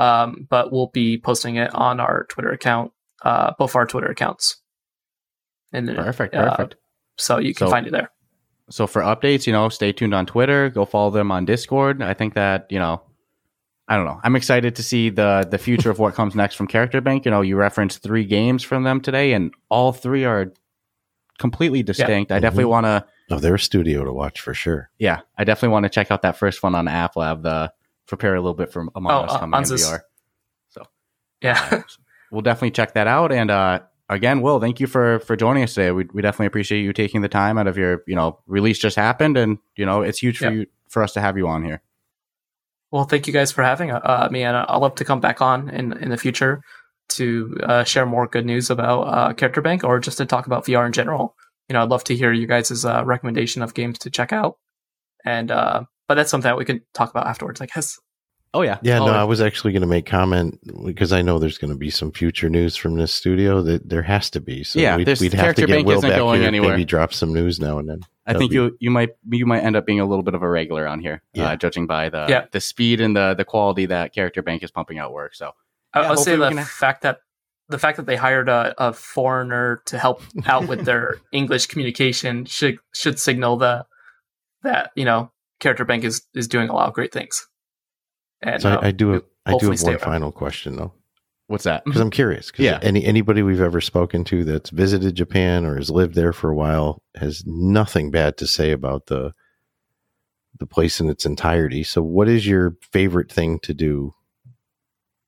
[0.00, 2.92] Um, but we'll be posting it on our Twitter account,
[3.22, 4.56] uh, both our Twitter accounts.
[5.72, 6.76] And then, Perfect, uh, perfect.
[7.18, 8.10] so you can So- find it there.
[8.70, 10.70] So for updates, you know, stay tuned on Twitter.
[10.70, 12.02] Go follow them on Discord.
[12.02, 13.02] I think that you know,
[13.88, 14.20] I don't know.
[14.22, 17.24] I'm excited to see the the future of what comes next from Character Bank.
[17.24, 20.52] You know, you referenced three games from them today, and all three are
[21.38, 22.30] completely distinct.
[22.30, 22.68] I definitely Mhm.
[22.70, 23.04] want to.
[23.32, 24.90] Oh, they're a studio to watch for sure.
[24.98, 27.42] Yeah, I definitely want to check out that first one on App Lab.
[27.42, 27.72] The
[28.10, 29.90] prepare a little bit for Among Oh, Us uh, coming in Ansys.
[29.90, 30.00] VR.
[31.42, 31.68] Yeah.
[31.72, 31.80] Uh,
[32.30, 33.32] we'll definitely check that out.
[33.32, 33.80] And uh,
[34.10, 35.90] again, Will, thank you for for joining us today.
[35.90, 38.96] We we definitely appreciate you taking the time out of your you know release just
[38.96, 41.82] happened, and you know it's huge for you for us to have you on here.
[42.90, 45.70] Well, thank you guys for having uh, me, and I'll love to come back on
[45.70, 46.60] in in the future
[47.10, 50.66] to uh, share more good news about uh, Character Bank or just to talk about
[50.66, 51.34] VR in general.
[51.68, 54.58] You know, I'd love to hear you guys' uh, recommendation of games to check out,
[55.24, 57.96] and uh, but that's something that we can talk about afterwards, I guess.
[58.52, 61.38] Oh yeah, Yeah, Oh, no, I was actually going to make comment because I know
[61.38, 64.64] there's going to be some future news from this studio that there has to be.
[64.64, 66.48] So Yeah, we'd, this we'd have Character to get Bank Will isn't back going here,
[66.48, 66.70] anywhere.
[66.70, 68.00] maybe drop some news now and then.
[68.26, 70.34] I That'd think be- you you might you might end up being a little bit
[70.34, 71.50] of a regular on here, Yeah.
[71.50, 72.46] uh, judging by the Yeah.
[72.50, 75.36] the speed and the the quality that Character Bank is pumping out work.
[75.36, 75.52] So
[75.94, 77.20] I Yeah, I'll say the can- fact that
[77.68, 82.46] the fact that they hired a, a foreigner to help out with their English communication
[82.46, 83.86] should should signal the
[84.64, 85.30] that you know
[85.60, 87.46] Character Bank is is doing a lot of great things.
[88.42, 90.00] And So uh, I, I do have, I do have one around.
[90.00, 90.92] final question though,
[91.46, 91.84] what's that?
[91.84, 92.50] because I'm curious.
[92.50, 92.78] 'cause Yeah.
[92.82, 96.54] Any anybody we've ever spoken to that's visited Japan or has lived there for a
[96.56, 99.32] while has nothing bad to say about the
[100.58, 101.82] the place in its entirety.
[101.82, 104.14] So, what is your favorite thing to do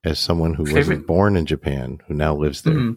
[0.05, 2.75] as someone who wasn't born in Japan who now lives there?
[2.75, 2.97] Mhm.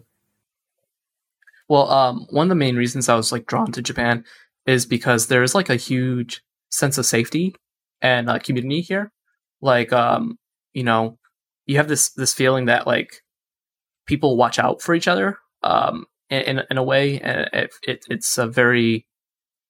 [1.68, 4.24] Well, um, one of the main reasons I was like drawn to Japan
[4.66, 6.42] is because there's like a huge
[6.76, 7.54] sense of safety
[8.02, 9.10] and uh, community here.
[9.60, 10.38] Like, um,
[10.74, 11.18] you know,
[11.66, 13.22] you have this this feeling that like
[14.06, 18.38] people watch out for each other, um, in in, a way, and it, it, it's
[18.38, 19.06] a very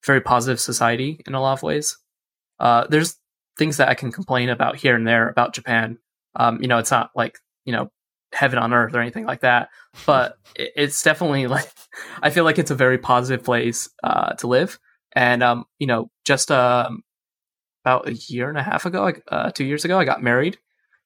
[0.05, 1.97] very positive society in a lot of ways.
[2.59, 3.15] Uh, there's
[3.57, 5.97] things that I can complain about here and there about Japan.
[6.35, 7.91] Um, you know, it's not like you know
[8.33, 9.69] heaven on earth or anything like that
[10.05, 11.71] but it- it's definitely like
[12.21, 14.77] I feel like it's a very positive place uh, to live.
[15.17, 17.03] And um, you know, just um,
[17.83, 20.59] about a year and a half ago, like, uh, two years ago, I got married.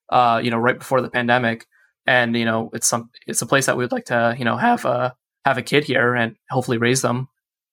[0.10, 1.66] Uh, you know, right before the pandemic,
[2.06, 4.84] and you know, it's some it's a place that we'd like to you know have
[4.84, 7.30] a have a kid here and hopefully raise them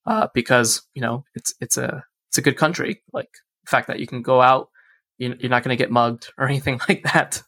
[0.07, 3.03] uh, because you know it's it's a it's a good country.
[3.13, 3.31] Like
[3.65, 4.69] the fact that you can go out,
[5.19, 7.43] you, you're not going to get mugged or anything like that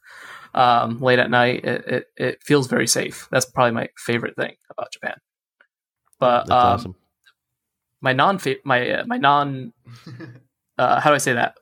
[0.52, 1.64] um, late at night.
[1.64, 3.28] It, it it feels very safe.
[3.30, 5.14] That's probably my favorite thing about Japan.
[6.18, 6.94] But That's um, awesome.
[8.00, 9.72] My non my uh, my non
[10.78, 11.56] uh, how do I say that?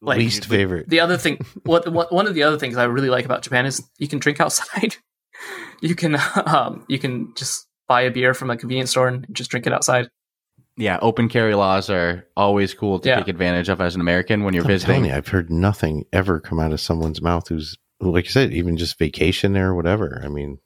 [0.00, 0.88] like, Least favorite.
[0.88, 3.64] The other thing, what, what one of the other things I really like about Japan
[3.66, 4.96] is you can drink outside.
[5.80, 9.50] you can um you can just buy a beer from a convenience store and just
[9.50, 10.08] drink it outside.
[10.76, 13.16] Yeah, open carry laws are always cool to Yeah.
[13.16, 15.04] take advantage of as an American when you're I'm telling visiting.
[15.06, 18.76] you, I've heard nothing ever come out of someone's mouth who's, like you said, even
[18.76, 20.20] just vacation there or whatever.
[20.24, 20.58] I mean,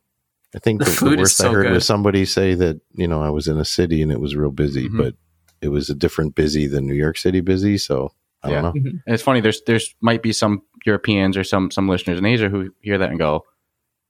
[0.54, 1.72] I think The the, the food is worst I heard good.
[1.72, 4.50] was somebody say that, you know, I was in a city and it was real
[4.50, 4.96] busy, Mhm.
[4.98, 5.14] but
[5.60, 7.76] it was a different busy than New York City busy.
[7.78, 8.62] So I Yeah.
[8.62, 8.90] don't know.
[9.06, 9.40] And it's funny.
[9.40, 13.10] There's there's might be some Europeans or some some listeners in Asia who hear that
[13.10, 13.44] and go,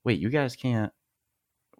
[0.05, 0.93] "Wait, you guys can't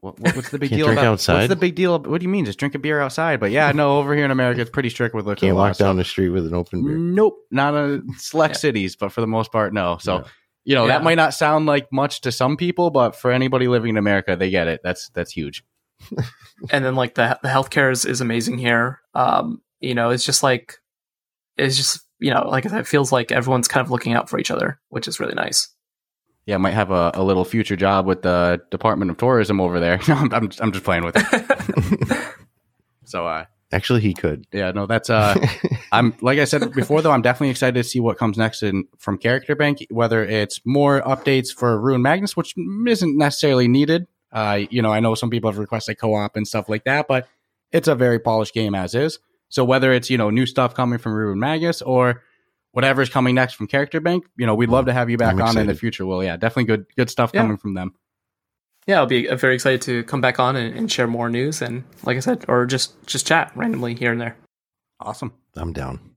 [0.00, 1.34] What, what- what's the big deal drink about outside?
[1.38, 1.98] What's the big deal?
[1.98, 2.44] What do you mean?
[2.44, 3.40] Just drink a beer outside?
[3.40, 5.96] But yeah, no, over here in America, it's pretty strict with liquor Can't walk down
[5.96, 6.96] the street with an open beer.
[6.96, 8.59] Nope, not a select Yeah.
[8.59, 9.98] cities, but for the most part, no.
[10.00, 10.24] So Yeah.
[10.68, 10.98] You know Yeah.
[10.98, 14.36] that might not sound like much to some people, but for anybody living in America,
[14.36, 14.80] they get it.
[14.84, 15.64] That's that's huge.
[16.70, 19.00] and then like the the healthcare is, is amazing here.
[19.14, 20.74] Um, you know, it's just like
[21.56, 24.50] it's just you know, like it feels like everyone's kind of looking out for each
[24.50, 25.68] other, which is really nice.
[26.44, 29.98] Yeah, might have a, a little future job with the Department of Tourism over there.
[30.08, 32.18] No, I'm I'm, I'm just playing with it.
[33.04, 34.46] So uh, Actually, he could.
[34.50, 35.34] yeah, no, that's uh,
[35.92, 38.86] I'm like I said before though, I'm definitely excited to see what comes next in
[38.98, 39.86] from Character Bank.
[39.90, 42.54] Whether it's more updates for Ruin Magnus, which
[42.86, 44.06] isn't necessarily needed.
[44.32, 47.28] Uh, you know, I know some people have requested co-op and stuff like that, but
[47.72, 49.18] it's a very polished game as is.
[49.50, 52.22] So whether it's you know new stuff coming from Ruin Magnus or
[52.72, 55.42] whatever's coming next from Character Bank, you know, we'd love to have you back I'm
[55.42, 56.06] on in the future.
[56.06, 57.42] Well, yeah, definitely good good stuff Yeah.
[57.42, 57.94] coming from them.
[58.89, 61.61] Yeah, I'll be uh, very excited to come back on and, and share more news
[61.61, 64.36] and like I said, or just just chat randomly here and there.
[64.99, 65.34] Awesome.
[65.55, 66.01] I'm down.